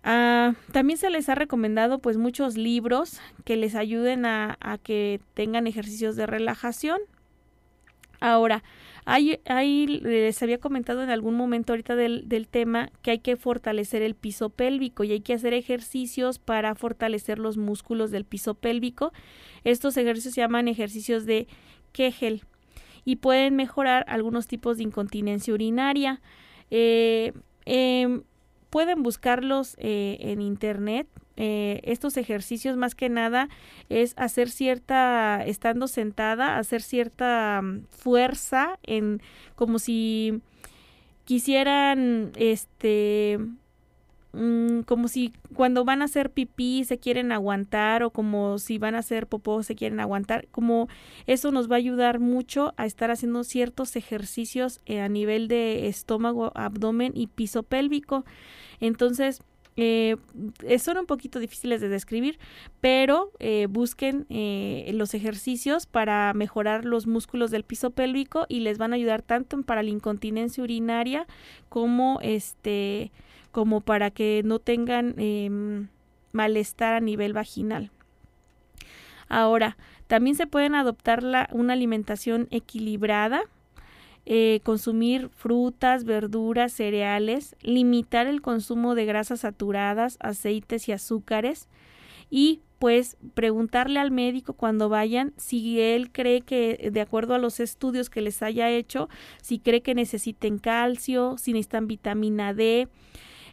Ah, 0.03 0.55
también 0.73 0.99
se 0.99 1.09
les 1.09 1.29
ha 1.29 1.37
recomendado 1.37 2.01
pues 2.01 2.17
muchos 2.17 2.57
libros 2.57 3.21
que 3.45 3.55
les 3.55 3.77
ayuden 3.77 4.27
a, 4.27 4.59
que 4.83 5.21
tengan 5.35 5.69
ejercicios 5.69 6.17
de 6.17 6.27
relajación. 6.27 6.99
Ahora, 8.21 8.63
hay, 9.07 9.41
les 9.87 10.43
había 10.43 10.59
comentado 10.59 11.03
en 11.03 11.11
algún 11.11 11.35
momento 11.35 11.73
ahorita 11.73 11.97
del, 11.97 12.29
del, 12.29 12.47
tema 12.47 12.91
que 13.03 13.13
hay 13.13 13.19
que 13.19 13.37
fortalecer 13.37 14.03
el 14.03 14.15
piso 14.15 14.51
pélvico 14.51 15.05
y 15.05 15.13
hay 15.13 15.21
que 15.21 15.35
hacer 15.35 15.55
ejercicios 15.55 16.39
para 16.39 16.75
fortalecer 16.75 17.39
los 17.39 17.57
músculos 17.57 18.11
del 18.11 18.25
piso 18.25 18.55
pélvico. 18.55 19.13
Estos 19.65 19.97
ejercicios 19.97 20.35
se 20.35 20.43
llaman 20.43 20.69
ejercicios 20.69 21.25
de 21.27 21.49
Kegel 21.93 22.43
y 23.05 23.17
pueden 23.17 23.57
mejorar 23.57 24.05
algunos 24.09 24.47
tipos 24.47 24.77
de 24.77 24.85
incontinencia 24.85 25.55
urinaria. 25.55 26.21
Eh, 26.71 27.33
em, 27.65 28.23
pueden 28.69 29.03
buscarlos 29.03 29.77
eh, 29.79 30.19
en 30.21 30.41
internet. 30.41 31.09
Eh, 31.43 31.81
estos 31.85 32.19
ejercicios 32.19 32.77
más 32.77 32.95
que 32.95 33.09
nada 33.09 33.49
es 33.89 34.13
hacer 34.19 34.51
cierta, 34.51 35.43
estando 35.47 35.89
sentada, 35.89 36.59
hacer 36.59 36.83
cierta 36.83 37.63
mm, 37.63 37.87
fuerza 37.89 38.79
en 38.83 39.23
como 39.55 39.79
si 39.79 40.43
quisieran 41.25 42.33
este 42.37 43.39
Mm, 44.33 44.83
como 44.83 45.09
si 45.09 45.33
cuando 45.57 45.85
van 45.85 46.03
a 46.03 46.05
hacer 46.05 46.31
pipí 46.31 46.85
se 46.85 46.99
quieren 46.99 47.33
aguantar 47.33 48.05
o 48.05 48.11
como 48.11 48.59
si 48.59 48.79
van 48.79 48.95
a 48.95 48.99
hacer 48.99 49.27
popó 49.27 49.65
se 49.65 49.75
quieren 49.75 49.99
aguantar, 49.99 50.47
como 50.53 50.89
eso 51.27 51.51
nos 51.51 51.69
va 51.69 51.75
a 51.75 51.79
ayudar 51.79 52.21
mucho 52.21 52.73
a 52.77 52.87
estar 52.87 53.11
haciendo 53.11 53.43
ciertos 53.43 53.97
ejercicios 53.97 54.81
eh, 54.87 55.01
a 55.01 55.09
nivel 55.09 55.49
de 55.49 55.89
estómago, 55.89 56.53
abdomen 56.55 57.13
y 57.17 57.27
piso 57.27 57.65
pélvico. 57.65 58.25
Entonces, 58.79 59.43
eh, 59.83 60.17
son 60.79 60.99
un 60.99 61.07
poquito 61.07 61.39
difíciles 61.39 61.81
de 61.81 61.89
describir, 61.89 62.39
pero 62.81 63.31
eh, 63.39 63.67
busquen 63.69 64.27
eh, 64.29 64.91
los 64.95 65.15
ejercicios 65.15 65.87
para 65.87 66.33
mejorar 66.35 66.85
los 66.85 67.07
músculos 67.07 67.51
del 67.51 67.65
piso 67.65 67.91
pélvico 67.91 68.47
y 68.49 68.61
les 68.61 68.79
van 68.79 68.93
a 68.93 68.97
ayudar 68.97 69.23
tanto 69.23 69.61
para 69.63 69.83
la 69.83 69.91
incontinencia 69.91 70.63
urinaria 70.63 71.27
como 71.69 72.19
este 72.23 73.11
como 73.53 73.81
para 73.81 74.11
que 74.11 74.43
no 74.45 74.61
tengan 74.61 75.15
em, 75.19 75.89
malestar 76.33 76.95
a 76.95 77.01
nivel 77.01 77.33
vaginal. 77.33 77.91
Ahora, 79.29 79.77
también 80.07 80.37
se 80.37 80.47
pueden 80.47 80.75
adoptar 80.75 81.25
una 81.53 81.73
alimentación 81.73 82.49
equilibrada, 82.51 83.43
eh, 84.33 84.61
consumir 84.63 85.29
frutas, 85.29 86.05
verduras, 86.05 86.73
cereales, 86.73 87.57
limitar 87.63 88.29
el 88.29 88.43
consumo 88.43 88.95
de 88.95 89.05
grasas 89.05 89.41
saturadas, 89.41 90.19
aceites 90.21 90.89
y 90.89 90.93
azúcares 90.93 91.69
y 92.31 92.61
pues 92.79 93.17
preguntarle 93.35 93.99
al 93.99 94.13
médico 94.13 94.53
cuando 94.53 94.89
vayan 94.89 95.33
si 95.37 95.81
él 95.81 96.13
cree 96.13 96.43
que 96.43 96.91
de 96.93 97.01
acuerdo 97.01 97.35
a 97.35 97.39
los 97.39 97.59
estudios 97.59 98.09
que 98.09 98.21
les 98.21 98.41
haya 98.45 98.71
hecho, 98.71 99.09
si 99.43 99.59
cree 99.59 99.83
que 99.83 99.97
necesiten 99.97 100.59
calcio, 100.59 101.35
si 101.37 101.53
necesitan 101.53 101.89
vitamina 101.89 102.55
D, 102.55 102.87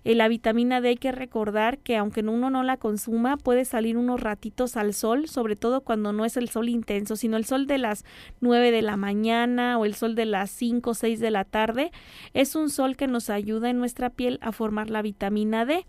eh, 0.08 0.16
la 0.16 0.30
vitamina 0.30 0.80
D 0.80 0.88
hay 0.88 0.96
que 0.96 1.12
recordar 1.12 1.80
que 1.80 1.98
aunque 1.98 2.22
uno 2.22 2.50
no 2.50 2.64
la 2.64 2.78
consuma, 2.78 3.36
puede 3.36 3.66
salir 3.66 3.98
unos 3.98 4.22
ratitos 4.22 4.78
al 4.78 4.94
sol, 4.94 5.28
sobre 5.28 5.58
todo 5.58 5.82
cuando 5.82 6.14
no 6.14 6.24
es 6.24 6.38
el 6.38 6.48
sol 6.48 6.70
intenso, 6.70 7.18
sino 7.18 7.36
el 7.36 7.44
sol 7.44 7.68
de 7.68 7.78
las 7.78 8.06
9 8.40 8.72
de 8.72 8.82
la 8.82 8.96
mañana 8.96 9.78
o 9.78 9.84
el 9.84 9.96
sol 9.96 10.16
de 10.16 10.24
las 10.24 10.50
5 10.50 10.92
o 10.92 10.94
6 10.94 11.20
de 11.20 11.30
la 11.30 11.44
tarde. 11.44 11.92
Es 12.34 12.56
un 12.56 12.70
sol 12.70 12.96
que 12.96 13.08
nos 13.08 13.30
ayuda 13.30 13.70
en 13.70 13.80
nuestra 13.80 14.10
piel 14.10 14.40
a 14.42 14.54
formar 14.54 14.90
la 14.90 15.02
vitamina 15.02 15.66
D. 15.66 15.86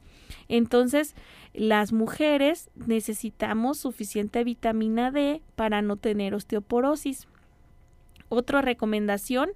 Entonces, 0.48 1.14
las 1.54 1.92
mujeres 1.92 2.70
necesitamos 2.74 3.78
suficiente 3.78 4.42
vitamina 4.42 5.12
D 5.12 5.42
para 5.54 5.80
no 5.80 5.94
tener 5.94 6.34
osteoporosis. 6.34 7.28
Otra 8.30 8.62
recomendación 8.62 9.50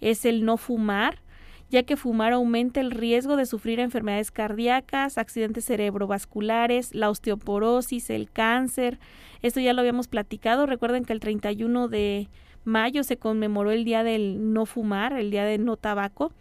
es 0.00 0.24
el 0.24 0.44
no 0.44 0.56
fumar 0.56 1.22
ya 1.70 1.84
que 1.84 1.96
fumar 1.96 2.32
aumenta 2.32 2.80
el 2.80 2.90
riesgo 2.90 3.36
de 3.36 3.46
sufrir 3.46 3.78
enfermedades 3.78 4.32
cardíacas, 4.32 5.18
accidentes 5.18 5.64
cerebrovasculares, 5.64 6.94
la 6.94 7.08
osteoporosis, 7.10 8.10
el 8.10 8.30
cáncer. 8.30 8.98
Esto 9.40 9.60
ya 9.60 9.72
lo 9.72 9.80
habíamos 9.80 10.08
platicado. 10.08 10.66
Recuerden 10.66 11.04
que 11.04 11.12
el 11.12 11.20
31 11.20 11.88
de 11.88 12.28
mayo 12.64 13.04
se 13.04 13.18
conmemoró 13.18 13.70
el 13.70 13.84
día 13.84 14.02
del 14.02 14.52
no 14.52 14.66
fumar, 14.66 15.12
el 15.12 15.30
día 15.30 15.44
del 15.44 15.64
no 15.64 15.76
tabaco. 15.76 16.32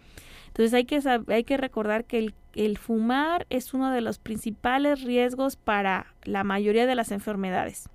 Entonces 0.47 0.73
hay 0.73 0.85
que, 0.85 0.99
hay 1.27 1.43
que 1.43 1.57
recordar 1.57 2.05
que 2.05 2.33
el, 2.55 2.77
fumar 2.79 3.45
es 3.51 3.75
uno 3.75 3.91
de 3.91 4.01
los 4.01 4.17
principales 4.17 5.03
riesgos 5.03 5.55
para 5.55 6.07
la 6.23 6.43
mayoría 6.43 6.87
de 6.87 6.95
las 6.95 7.11
enfermedades. 7.11 7.87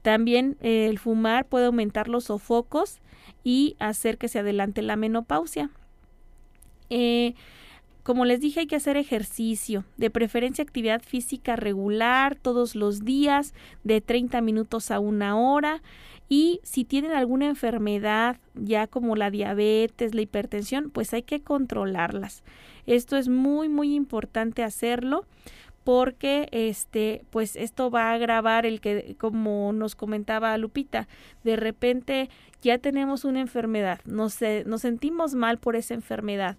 También 0.00 0.56
eh, 0.62 0.86
el 0.86 0.98
fumar 0.98 1.44
puede 1.44 1.66
aumentar 1.66 2.08
los 2.08 2.24
sofocos 2.24 3.02
y 3.44 3.76
hacer 3.78 4.16
que 4.16 4.28
se 4.28 4.38
adelante 4.38 4.80
la 4.80 4.96
menopausia. 4.96 5.70
Eh, 6.90 7.34
como 8.02 8.24
les 8.24 8.40
dije, 8.40 8.60
hay 8.60 8.66
que 8.66 8.76
hacer 8.76 8.96
ejercicio, 8.96 9.84
de 9.96 10.10
preferencia 10.10 10.64
actividad 10.64 11.02
física 11.02 11.54
regular 11.54 12.34
todos 12.34 12.74
los 12.74 13.04
días, 13.04 13.54
de 13.84 14.00
30 14.00 14.40
minutos 14.40 14.90
a 14.90 14.98
una 14.98 15.38
hora. 15.38 15.82
Y 16.28 16.60
si 16.62 16.84
tienen 16.84 17.12
alguna 17.12 17.46
enfermedad, 17.46 18.38
ya 18.54 18.86
como 18.86 19.16
la 19.16 19.30
diabetes, 19.30 20.14
la 20.14 20.22
hipertensión, 20.22 20.90
pues 20.90 21.12
hay 21.12 21.22
que 21.22 21.42
controlarlas. 21.42 22.42
Esto 22.86 23.16
es 23.16 23.28
muy, 23.28 23.68
muy 23.68 23.94
importante 23.94 24.62
hacerlo 24.62 25.26
porque 25.84 26.48
este 26.52 27.24
pues 27.30 27.56
esto 27.56 27.90
va 27.90 28.10
a 28.10 28.14
agravar 28.14 28.66
el 28.66 28.80
que 28.80 29.16
como 29.18 29.72
nos 29.72 29.94
comentaba 29.94 30.56
Lupita 30.58 31.08
de 31.42 31.56
repente 31.56 32.28
ya 32.62 32.78
tenemos 32.78 33.24
una 33.24 33.40
enfermedad 33.40 34.00
nos, 34.04 34.38
nos 34.66 34.82
sentimos 34.82 35.34
mal 35.34 35.58
por 35.58 35.76
esa 35.76 35.94
enfermedad 35.94 36.56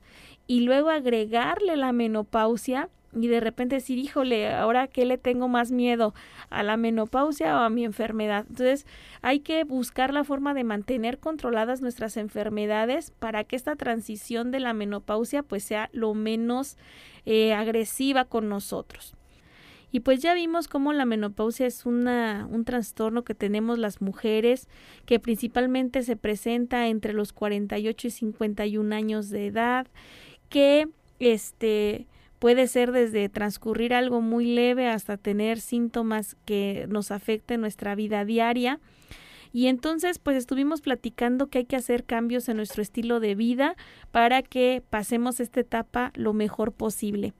y 0.47 0.61
luego 0.61 0.89
agregarle 0.89 1.77
la 1.77 1.91
menopausia 1.91 2.89
y 3.13 3.27
de 3.27 3.39
repente 3.39 3.75
decir, 3.75 3.97
híjole, 3.97 4.53
ahora 4.53 4.87
qué 4.87 5.05
le 5.05 5.17
tengo 5.17 5.47
más 5.47 5.71
miedo, 5.71 6.13
a 6.49 6.63
la 6.63 6.77
menopausia 6.77 7.55
o 7.57 7.59
a 7.59 7.69
mi 7.69 7.83
enfermedad. 7.83 8.45
Entonces 8.49 8.85
hay 9.21 9.39
que 9.39 9.63
buscar 9.63 10.13
la 10.13 10.23
forma 10.23 10.53
de 10.53 10.63
mantener 10.63 11.19
controladas 11.19 11.81
nuestras 11.81 12.17
enfermedades 12.17 13.11
para 13.11 13.43
que 13.43 13.55
esta 13.55 13.75
transición 13.75 14.51
de 14.51 14.59
la 14.59 14.73
menopausia 14.73 15.43
pues 15.43 15.63
sea 15.63 15.89
lo 15.91 16.13
menos 16.13 16.77
eh, 17.25 17.53
agresiva 17.53 18.25
con 18.25 18.49
nosotros. 18.49 19.15
Y 19.93 19.99
pues 19.99 20.21
ya 20.21 20.33
vimos 20.33 20.69
cómo 20.69 20.93
la 20.93 21.03
menopausia 21.03 21.67
es 21.67 21.85
una, 21.85 22.47
un 22.49 22.63
trastorno 22.63 23.23
que 23.23 23.35
tenemos 23.35 23.77
las 23.77 24.01
mujeres, 24.01 24.69
que 25.05 25.19
principalmente 25.19 26.01
se 26.03 26.15
presenta 26.15 26.87
entre 26.87 27.11
los 27.11 27.33
48 27.33 28.07
y 28.07 28.11
51 28.11 28.95
años 28.95 29.29
de 29.29 29.47
edad, 29.47 29.87
que 30.47 30.87
este 31.19 32.07
puede 32.41 32.65
ser 32.65 32.91
desde 32.91 33.29
transcurrir 33.29 33.93
algo 33.93 34.19
muy 34.19 34.45
leve 34.45 34.87
hasta 34.87 35.15
tener 35.15 35.59
síntomas 35.59 36.35
que 36.43 36.87
nos 36.89 37.11
afecten 37.11 37.61
nuestra 37.61 37.93
vida 37.93 38.25
diaria. 38.25 38.79
Y 39.53 39.67
entonces, 39.67 40.17
pues 40.17 40.37
estuvimos 40.37 40.81
platicando 40.81 41.51
que 41.51 41.59
hay 41.59 41.65
que 41.65 41.75
hacer 41.75 42.03
cambios 42.03 42.49
en 42.49 42.57
nuestro 42.57 42.81
estilo 42.81 43.19
de 43.19 43.35
vida 43.35 43.75
para 44.11 44.41
que 44.41 44.81
pasemos 44.89 45.39
esta 45.39 45.59
etapa 45.59 46.11
lo 46.15 46.33
mejor 46.33 46.71
posible. 46.71 47.35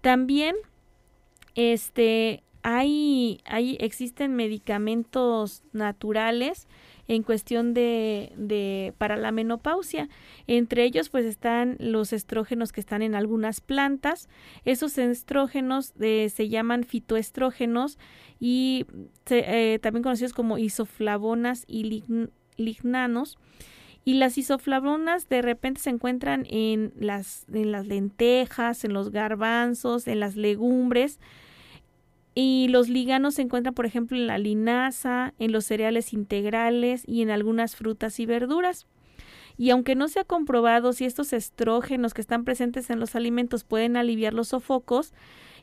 También 0.00 0.56
este, 1.54 2.42
hay, 2.64 3.40
hay, 3.44 3.76
existen 3.78 4.34
medicamentos 4.34 5.62
naturales 5.72 6.66
en 7.08 7.22
cuestión 7.22 7.74
de, 7.74 8.32
de, 8.36 8.94
para 8.98 9.16
la 9.16 9.32
menopausia. 9.32 10.08
Entre 10.46 10.84
ellos, 10.84 11.08
pues 11.08 11.24
están 11.24 11.76
los 11.78 12.12
estrógenos 12.12 12.72
que 12.72 12.80
están 12.80 13.02
en 13.02 13.14
algunas 13.14 13.60
plantas. 13.60 14.28
Esos 14.64 14.96
estrógenos 14.98 15.92
eh, 16.00 16.30
se 16.34 16.48
llaman 16.48 16.84
fitoestrógenos 16.84 17.98
y 18.40 18.86
eh, 19.30 19.78
también 19.82 20.02
conocidos 20.02 20.32
como 20.32 20.58
isoflavonas 20.58 21.64
y 21.66 22.02
lignanos. 22.56 23.38
Y 24.06 24.14
las 24.14 24.36
isoflavonas 24.36 25.28
de 25.30 25.40
repente 25.40 25.80
se 25.80 25.88
encuentran 25.88 26.46
en 26.50 26.92
las, 26.98 27.46
en 27.52 27.72
las 27.72 27.86
lentejas, 27.86 28.84
en 28.84 28.92
los 28.92 29.10
garbanzos, 29.10 30.06
en 30.06 30.20
las 30.20 30.36
legumbres. 30.36 31.18
Y 32.34 32.68
los 32.68 32.88
liganos 32.88 33.34
se 33.34 33.42
encuentran, 33.42 33.74
por 33.74 33.86
ejemplo, 33.86 34.16
en 34.16 34.26
la 34.26 34.38
linaza, 34.38 35.34
en 35.38 35.52
los 35.52 35.66
cereales 35.66 36.12
integrales 36.12 37.04
y 37.06 37.22
en 37.22 37.30
algunas 37.30 37.76
frutas 37.76 38.18
y 38.18 38.26
verduras. 38.26 38.86
Y 39.56 39.70
aunque 39.70 39.94
no 39.94 40.08
se 40.08 40.20
ha 40.20 40.24
comprobado 40.24 40.92
si 40.92 41.04
estos 41.04 41.32
estrógenos 41.32 42.12
que 42.12 42.20
están 42.20 42.44
presentes 42.44 42.90
en 42.90 42.98
los 42.98 43.14
alimentos 43.14 43.62
pueden 43.62 43.96
aliviar 43.96 44.34
los 44.34 44.48
sofocos 44.48 45.12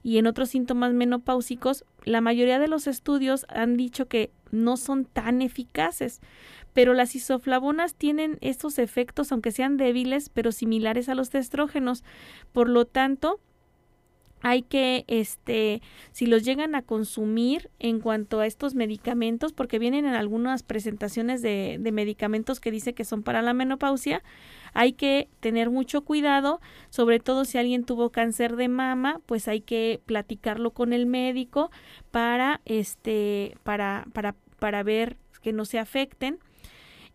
y 0.01 0.17
en 0.17 0.28
otros 0.28 0.49
síntomas 0.49 0.93
menopáusicos, 0.93 1.86
la 2.05 2.22
mayoría 2.22 2.57
de 2.57 2.67
los 2.67 2.88
estudios 2.88 3.45
han 3.49 3.76
dicho 3.76 4.07
que 4.07 4.32
no 4.49 4.78
son 4.78 5.05
tan 5.05 5.41
eficaces. 5.41 6.22
Pero 6.74 6.93
las 6.93 7.15
isoflavonas 7.15 7.95
tienen 7.95 8.38
estos 8.39 8.80
efectos, 8.80 9.32
aunque 9.32 9.51
sean 9.51 9.76
débiles, 9.76 10.30
pero 10.30 10.53
similares 10.53 11.09
a 11.09 11.15
los 11.15 11.36
estrógenos. 11.36 12.03
Por 12.53 12.69
lo 12.69 12.86
tanto, 12.86 13.41
hay 14.42 14.64
que, 14.64 15.06
este, 15.08 15.82
si 16.12 16.26
los 16.26 16.44
llegan 16.44 16.76
a 16.76 16.82
consumir 16.82 17.70
en 17.80 18.00
cuanto 18.00 18.39
a 18.39 18.48
estos 18.48 18.76
medicamentos, 18.76 19.54
porque 19.54 19.80
vienen 19.80 20.06
en 20.06 20.14
algunas 20.14 20.64
presentaciones 20.64 21.42
de, 21.42 21.80
medicamentos 21.92 22.60
que 22.60 22.72
dice 22.72 22.94
que 22.94 23.06
son 23.06 23.24
para 23.24 23.42
la 23.42 23.54
menopausia, 23.54 24.24
hay 24.74 24.94
que 24.94 25.28
tener 25.42 25.70
mucho 25.70 26.04
cuidado, 26.04 26.62
sobre 26.89 27.20
todo 27.20 27.46
si 27.46 27.58
alguien 27.58 27.84
tuvo 27.84 28.10
cáncer 28.10 28.56
de 28.56 28.68
mama, 28.68 29.22
pues 29.26 29.48
hay 29.48 29.62
que 29.62 30.02
platicarlo 30.06 30.72
con 30.72 30.94
el 30.94 31.06
médico 31.06 31.70
para, 32.12 32.62
este, 32.66 33.58
para, 33.64 34.08
para, 34.14 34.36
para 34.60 34.84
ver 34.84 35.18
que 35.42 35.54
no 35.54 35.66
se 35.66 35.80
afecten. 35.80 36.39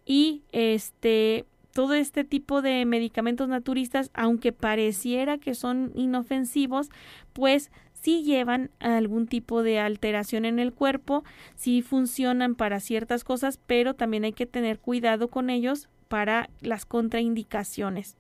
Y 0.05 0.43
este 0.53 1.45
todo 1.77 1.93
este 1.93 2.24
tipo 2.24 2.62
de 2.62 2.87
medicamentos 2.87 3.51
naturistas, 3.51 4.11
aunque 4.14 4.51
pareciera 4.51 5.37
que 5.37 5.55
son 5.55 5.93
inofensivos, 5.95 6.89
pues 7.35 7.70
sí 7.93 8.22
llevan 8.22 8.70
algún 8.81 9.27
tipo 9.27 9.62
de 9.62 9.79
alteración 9.79 10.47
en 10.47 10.59
el 10.59 10.72
cuerpo, 10.72 11.22
sí 11.55 11.83
funcionan 11.83 12.55
para 12.55 12.81
ciertas 12.81 13.24
cosas, 13.24 13.61
pero 13.66 13.93
también 13.93 14.24
hay 14.24 14.33
que 14.33 14.47
tener 14.47 14.79
cuidado 14.79 15.29
con 15.29 15.51
ellos 15.51 15.91
para 16.09 16.49
las 16.62 16.87
contraindicaciones. 16.87 18.16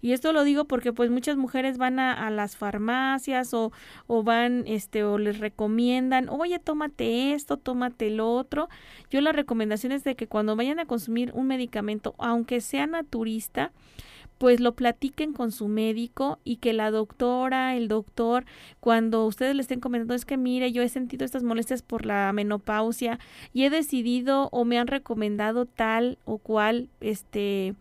Y 0.00 0.12
esto 0.12 0.32
lo 0.32 0.44
digo 0.44 0.64
porque 0.66 0.92
pues 0.92 1.10
muchas 1.10 1.36
mujeres 1.36 1.78
van 1.78 1.98
a, 1.98 2.30
las 2.30 2.56
farmacias 2.56 3.52
o, 3.54 3.72
o, 4.06 4.22
van, 4.22 4.64
este, 4.66 5.02
o 5.04 5.18
les 5.18 5.38
recomiendan, 5.38 6.28
oye, 6.28 6.58
tómate 6.58 7.32
esto, 7.32 7.56
tómate 7.56 8.10
lo 8.10 8.32
otro. 8.32 8.68
Yo 9.10 9.20
la 9.20 9.32
recomendación 9.32 9.92
es 9.92 10.04
de 10.04 10.14
que 10.14 10.26
cuando 10.26 10.56
vayan 10.56 10.78
a 10.78 10.86
consumir 10.86 11.32
un 11.34 11.46
medicamento, 11.46 12.14
aunque 12.18 12.60
sea 12.60 12.86
naturista, 12.86 13.72
pues 14.38 14.60
lo 14.60 14.72
platiquen 14.74 15.32
con 15.32 15.52
su 15.52 15.68
médico 15.68 16.38
y 16.44 16.56
que 16.56 16.72
la 16.72 16.90
doctora, 16.90 17.76
el 17.76 17.88
doctor, 17.88 18.44
cuando 18.80 19.26
ustedes 19.26 19.54
le 19.54 19.62
estén 19.62 19.80
comentando 19.80 20.14
es 20.14 20.24
que 20.24 20.36
mire, 20.36 20.72
yo 20.72 20.82
he 20.82 20.88
sentido 20.88 21.24
estas 21.24 21.42
molestias 21.42 21.82
por 21.82 22.06
la 22.06 22.32
menopausia 22.32 23.18
y 23.52 23.64
he 23.64 23.70
decidido 23.70 24.48
o 24.52 24.64
me 24.64 24.78
han 24.78 24.86
recomendado 24.86 25.66
tal 25.66 26.18
o 26.24 26.38
cual 26.38 26.88
este 27.00 27.74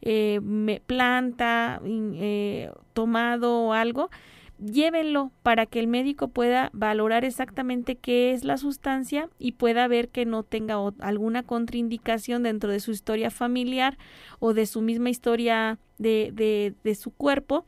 eh, 0.00 0.40
me 0.42 0.80
planta 0.80 1.80
eh, 1.84 2.70
tomado 2.94 3.60
o 3.60 3.72
algo, 3.72 4.10
llévenlo 4.58 5.32
para 5.42 5.66
que 5.66 5.78
el 5.78 5.86
médico 5.86 6.28
pueda 6.28 6.70
valorar 6.72 7.24
exactamente 7.24 7.96
qué 7.96 8.32
es 8.32 8.44
la 8.44 8.56
sustancia 8.56 9.28
y 9.38 9.52
pueda 9.52 9.88
ver 9.88 10.08
que 10.08 10.26
no 10.26 10.42
tenga 10.42 10.76
alguna 11.00 11.42
contraindicación 11.42 12.42
dentro 12.42 12.70
de 12.70 12.80
su 12.80 12.90
historia 12.90 13.30
familiar 13.30 13.98
o 14.38 14.54
de 14.54 14.66
su 14.66 14.82
misma 14.82 15.10
historia 15.10 15.78
de, 15.98 16.30
de, 16.32 16.74
de 16.84 16.94
su 16.94 17.10
cuerpo 17.10 17.66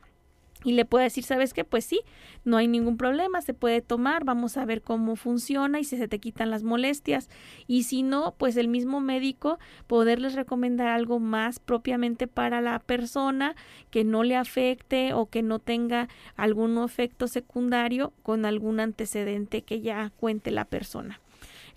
y 0.63 0.73
le 0.73 0.85
puede 0.85 1.05
decir, 1.05 1.23
¿sabes 1.23 1.53
qué? 1.53 1.63
Pues 1.63 1.85
sí, 1.85 2.01
no 2.43 2.57
hay 2.57 2.67
ningún 2.67 2.97
problema, 2.97 3.41
se 3.41 3.53
puede 3.53 3.81
tomar, 3.81 4.23
vamos 4.23 4.57
a 4.57 4.65
ver 4.65 4.81
cómo 4.81 5.15
funciona 5.15 5.79
y 5.79 5.83
si 5.83 5.97
se 5.97 6.07
te 6.07 6.19
quitan 6.19 6.51
las 6.51 6.63
molestias. 6.63 7.29
Y 7.67 7.83
si 7.83 8.03
no, 8.03 8.35
pues 8.37 8.57
el 8.57 8.67
mismo 8.67 8.99
médico 8.99 9.59
poderles 9.87 10.35
recomendar 10.35 10.87
algo 10.87 11.19
más 11.19 11.59
propiamente 11.59 12.27
para 12.27 12.61
la 12.61 12.79
persona 12.79 13.55
que 13.89 14.03
no 14.03 14.23
le 14.23 14.35
afecte 14.35 15.13
o 15.13 15.27
que 15.27 15.41
no 15.41 15.59
tenga 15.59 16.09
algún 16.35 16.77
efecto 16.83 17.27
secundario 17.27 18.13
con 18.23 18.45
algún 18.45 18.79
antecedente 18.79 19.61
que 19.63 19.81
ya 19.81 20.11
cuente 20.17 20.51
la 20.51 20.65
persona. 20.65 21.19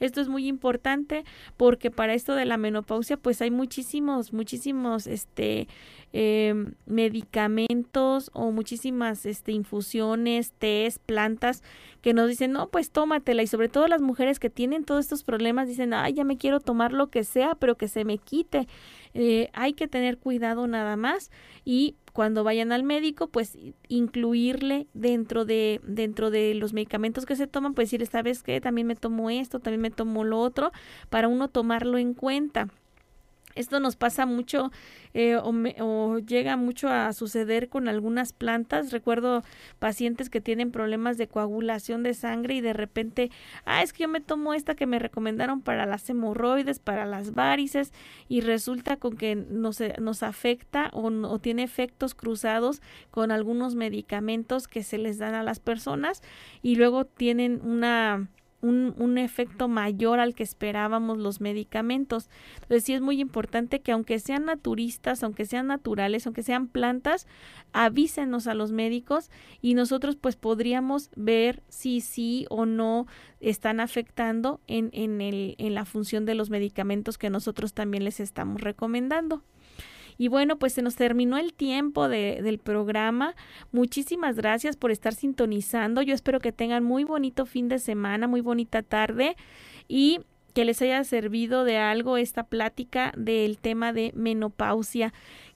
Esto 0.01 0.20
es 0.20 0.28
muy 0.28 0.47
importante 0.49 1.24
porque 1.57 1.91
para 1.91 2.14
esto 2.14 2.35
de 2.35 2.45
la 2.45 2.57
menopausia 2.57 3.16
pues 3.16 3.41
hay 3.41 3.51
muchísimos, 3.51 4.32
muchísimos 4.32 5.07
este, 5.07 5.68
em, 6.17 6.75
medicamentos 6.87 8.31
o 8.35 8.53
muchísimas 8.53 9.27
este, 9.27 9.51
infusiones, 9.51 10.53
tés, 10.53 11.01
plantas 11.01 11.65
que 12.03 12.15
nos 12.15 12.29
dicen, 12.29 12.53
no, 12.53 12.69
pues 12.69 12.93
tómatela 12.93 13.43
y 13.43 13.49
sobre 13.49 13.69
todo 13.69 13.89
las 13.89 14.01
mujeres 14.01 14.39
que 14.39 14.49
tienen 14.49 14.85
todos 14.85 15.05
estos 15.05 15.25
problemas 15.25 15.67
dicen, 15.67 15.93
ay, 15.93 16.12
ya 16.12 16.23
me 16.23 16.37
quiero 16.39 16.61
tomar 16.61 16.93
lo 16.93 17.09
que 17.09 17.25
sea, 17.25 17.57
pero 17.57 17.77
que 17.77 17.89
se 17.89 18.05
me 18.05 18.19
quite. 18.19 18.69
Eh, 19.12 19.51
hay 19.55 19.73
que 19.73 19.89
tener 19.89 20.19
cuidado 20.19 20.69
nada 20.69 20.97
más 20.97 21.33
y 21.65 21.97
cuando 22.12 22.45
vayan 22.45 22.71
al 22.71 22.85
médico, 22.85 23.27
pues 23.27 23.59
incluirle 23.89 24.87
dentro 24.95 25.45
de, 25.45 25.81
dentro 25.83 26.31
de 26.31 26.55
los 26.55 26.73
medicamentos 26.73 27.27
que 27.27 27.35
se 27.35 27.49
toman, 27.49 27.75
pues 27.75 27.89
decirle, 27.89 28.07
¿sabes 28.07 28.45
qué? 28.45 28.61
También 28.61 28.87
me 28.87 28.95
tomo 28.95 29.31
esto, 29.31 29.59
también 29.59 29.81
me 29.81 29.91
tomo 29.91 30.23
lo 30.23 30.39
otro, 30.39 30.71
para 31.11 31.27
uno 31.27 31.49
tomarlo 31.49 31.99
en 31.99 32.15
cuenta. 32.15 32.69
Esto 33.55 33.81
nos 33.81 33.97
pasa 33.97 34.27
mucho 34.27 34.71
eh, 35.15 35.37
o, 35.37 36.19
llega 36.19 36.57
mucho 36.57 36.89
a 36.89 37.13
suceder 37.13 37.69
con 37.69 37.89
algunas 37.89 38.33
plantas. 38.33 38.91
Recuerdo 38.91 39.43
pacientes 39.79 40.31
que 40.31 40.41
tienen 40.41 40.73
problemas 40.73 41.19
de 41.19 41.29
coagulación 41.29 42.03
de 42.03 42.15
sangre 42.15 42.55
y 42.55 42.61
de 42.61 42.73
repente, 42.73 43.31
ah, 43.65 43.83
es 43.83 43.93
que 43.93 44.03
yo 44.03 44.09
me 44.09 44.21
tomo 44.21 44.55
esta 44.55 44.75
que 44.75 44.87
me 44.87 44.99
recomendaron 44.99 45.61
para 45.63 45.87
las 45.87 46.09
hemorroides, 46.11 46.81
para 46.81 47.07
las 47.07 47.33
varices 47.33 47.93
y 48.29 48.41
resulta 48.41 48.97
con 48.97 49.17
que 49.17 49.37
nos, 49.37 49.79
nos 50.01 50.23
afecta 50.23 50.91
o, 50.93 51.07
o 51.07 51.39
tiene 51.39 51.63
efectos 51.63 52.15
cruzados 52.15 52.83
con 53.11 53.31
algunos 53.31 53.75
medicamentos 53.77 54.67
que 54.67 54.83
se 54.83 54.99
les 54.99 55.19
dan 55.19 55.35
a 55.35 55.43
las 55.43 55.61
personas 55.61 56.23
y 56.63 56.77
luego 56.77 57.05
tienen 57.05 57.61
una 57.65 58.29
un, 58.65 59.19
efecto 59.19 59.69
mayor 59.69 60.19
al 60.19 60.35
que 60.35 60.43
esperábamos 60.43 61.19
los 61.19 61.41
medicamentos. 61.41 62.29
Entonces 62.55 62.85
sí 62.85 62.95
es 62.95 63.01
muy 63.01 63.21
importante 63.21 63.81
que 63.81 63.93
aunque 63.93 64.19
sean 64.19 64.47
naturistas, 64.47 65.23
aunque 65.23 65.45
sean 65.45 65.69
naturales, 65.69 66.27
aunque 66.27 66.43
sean 66.43 66.67
plantas, 66.67 67.27
avísenos 67.73 68.47
a 68.47 68.55
los 68.55 68.73
médicos 68.73 69.31
y 69.61 69.75
nosotros 69.75 70.17
pues 70.17 70.37
podríamos 70.37 71.11
ver 71.17 71.62
si 71.69 72.01
sí 72.01 72.47
o 72.51 72.67
no 72.67 73.07
están 73.41 73.81
afectando 73.81 74.61
en, 74.67 74.91
en, 74.93 75.21
el, 75.21 75.55
en 75.59 75.75
la 75.75 75.85
función 75.85 76.25
de 76.25 76.35
los 76.35 76.51
medicamentos 76.51 77.19
que 77.19 77.31
nosotros 77.31 77.75
también 77.75 78.05
les 78.05 78.21
estamos 78.21 78.61
recomendando. 78.61 79.43
Y 80.19 80.29
bueno, 80.29 80.57
pues 80.59 80.73
se 80.73 80.83
nos 80.83 80.97
terminó 80.97 81.39
el 81.39 81.53
tiempo 81.55 82.09
de, 82.09 82.41
del 82.43 82.59
programa. 82.59 83.35
Muchísimas 83.73 84.37
gracias 84.37 84.77
por 84.77 84.91
estar 84.91 85.15
sintonizando. 85.15 86.03
Yo 86.03 86.15
espero 86.15 86.41
que 86.41 86.53
tengan 86.53 86.85
muy 86.85 87.05
bonito 87.05 87.47
fin 87.47 87.69
de 87.69 87.79
semana, 87.79 88.27
muy 88.27 88.41
bonita 88.41 88.83
tarde 88.83 89.37
y 89.89 90.21
que 90.55 90.65
les 90.65 90.81
haya 90.83 91.03
servido 91.03 91.65
de 91.65 91.79
algo 91.79 92.17
esta 92.17 92.45
plática 92.45 93.12
del 93.17 93.59
tema 93.59 93.93
de 93.93 94.12
menopausia 94.15 95.12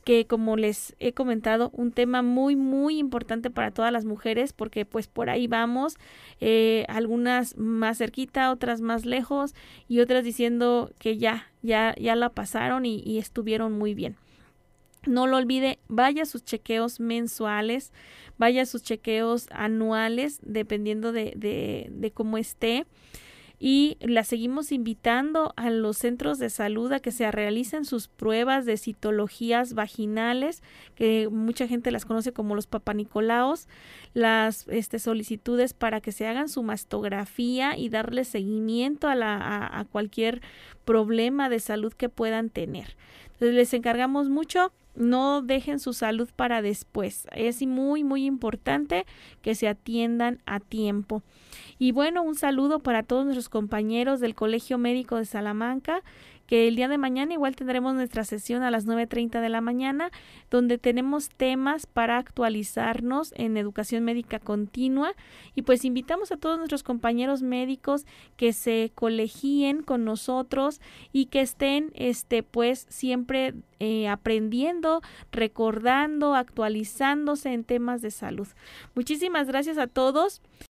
que 0.08 0.26
como 0.26 0.56
les 0.56 0.96
he 1.00 1.12
comentado, 1.12 1.68
un 1.74 1.92
tema 1.92 2.22
muy, 2.22 2.56
muy 2.56 2.98
importante 2.98 3.50
para 3.50 3.72
todas 3.72 3.92
las 3.92 4.06
mujeres, 4.06 4.54
porque 4.54 4.86
pues 4.86 5.06
por 5.06 5.28
ahí 5.28 5.46
vamos, 5.48 5.98
eh, 6.40 6.86
algunas 6.88 7.58
más 7.58 7.98
cerquita, 7.98 8.50
otras 8.50 8.80
más 8.80 9.04
lejos, 9.04 9.54
y 9.86 10.00
otras 10.00 10.24
diciendo 10.24 10.90
que 10.98 11.18
ya, 11.18 11.48
ya, 11.60 11.94
ya 12.00 12.16
la 12.16 12.30
pasaron 12.30 12.86
y 12.86 13.18
estuvieron 13.18 13.74
muy 13.74 13.92
bien. 13.92 14.16
No 15.08 15.26
lo 15.26 15.36
olvide, 15.36 15.78
vaya 15.88 16.22
a 16.22 16.26
sus 16.26 16.44
chequeos 16.44 17.00
mensuales, 17.00 17.92
vaya 18.36 18.62
a 18.62 18.66
sus 18.66 18.82
chequeos 18.82 19.46
anuales, 19.50 20.38
dependiendo 20.42 21.12
de, 21.12 21.32
de, 21.36 21.88
de 21.90 22.10
cómo 22.10 22.38
esté 22.38 22.86
y 23.60 23.96
la 24.00 24.22
seguimos 24.22 24.70
invitando 24.70 25.52
a 25.56 25.70
los 25.70 25.98
centros 25.98 26.38
de 26.38 26.48
salud 26.48 26.92
a 26.92 27.00
que 27.00 27.10
se 27.10 27.30
realicen 27.30 27.84
sus 27.84 28.06
pruebas 28.06 28.66
de 28.66 28.76
citologías 28.76 29.74
vaginales, 29.74 30.62
que 30.94 31.28
mucha 31.28 31.66
gente 31.66 31.90
las 31.90 32.04
conoce 32.04 32.32
como 32.32 32.54
los 32.54 32.68
papanicolaos, 32.68 33.66
las 34.14 34.68
este, 34.68 35.00
solicitudes 35.00 35.74
para 35.74 36.00
que 36.00 36.12
se 36.12 36.26
hagan 36.26 36.48
su 36.48 36.62
mastografía 36.62 37.76
y 37.76 37.88
darle 37.88 38.24
seguimiento 38.24 39.08
a, 39.08 39.16
la, 39.16 39.36
a, 39.36 39.80
a 39.80 39.84
cualquier 39.84 40.40
problema 40.84 41.48
de 41.48 41.58
salud 41.58 41.92
que 41.92 42.08
puedan 42.08 42.50
tener. 42.50 42.96
Les 43.40 43.72
encargamos 43.74 44.28
mucho 44.28 44.72
no 44.98 45.42
dejen 45.42 45.78
su 45.78 45.92
salud 45.92 46.28
para 46.34 46.60
después. 46.60 47.26
Es 47.32 47.64
muy, 47.64 48.04
muy 48.04 48.26
importante 48.26 49.06
que 49.42 49.54
se 49.54 49.68
atiendan 49.68 50.42
a 50.44 50.60
tiempo. 50.60 51.22
Y 51.78 51.92
bueno, 51.92 52.22
un 52.22 52.34
saludo 52.34 52.80
para 52.80 53.04
todos 53.04 53.24
nuestros 53.24 53.48
compañeros 53.48 54.20
del 54.20 54.34
Colegio 54.34 54.76
Médico 54.76 55.16
de 55.16 55.24
Salamanca 55.24 56.02
que 56.48 56.66
el 56.66 56.76
día 56.76 56.88
de 56.88 56.96
mañana 56.96 57.34
igual 57.34 57.54
tendremos 57.54 57.94
nuestra 57.94 58.24
sesión 58.24 58.62
a 58.62 58.70
las 58.70 58.86
9.30 58.86 59.42
de 59.42 59.48
la 59.50 59.60
mañana, 59.60 60.10
donde 60.50 60.78
tenemos 60.78 61.28
temas 61.28 61.86
para 61.86 62.16
actualizarnos 62.16 63.34
en 63.36 63.58
educación 63.58 64.02
médica 64.02 64.40
continua 64.40 65.12
y 65.54 65.62
pues 65.62 65.84
invitamos 65.84 66.32
a 66.32 66.38
todos 66.38 66.56
nuestros 66.56 66.82
compañeros 66.82 67.42
médicos 67.42 68.06
que 68.36 68.54
se 68.54 68.90
colegien 68.94 69.82
con 69.82 70.06
nosotros 70.06 70.80
y 71.12 71.26
que 71.26 71.42
estén 71.42 71.92
este 71.94 72.42
pues 72.42 72.86
siempre 72.88 73.52
eh, 73.78 74.08
aprendiendo, 74.08 75.02
recordando, 75.30 76.34
actualizándose 76.34 77.52
en 77.52 77.62
temas 77.62 78.00
de 78.00 78.10
salud. 78.10 78.48
Muchísimas 78.94 79.48
gracias 79.48 79.76
a 79.76 79.86
todos. 79.86 80.40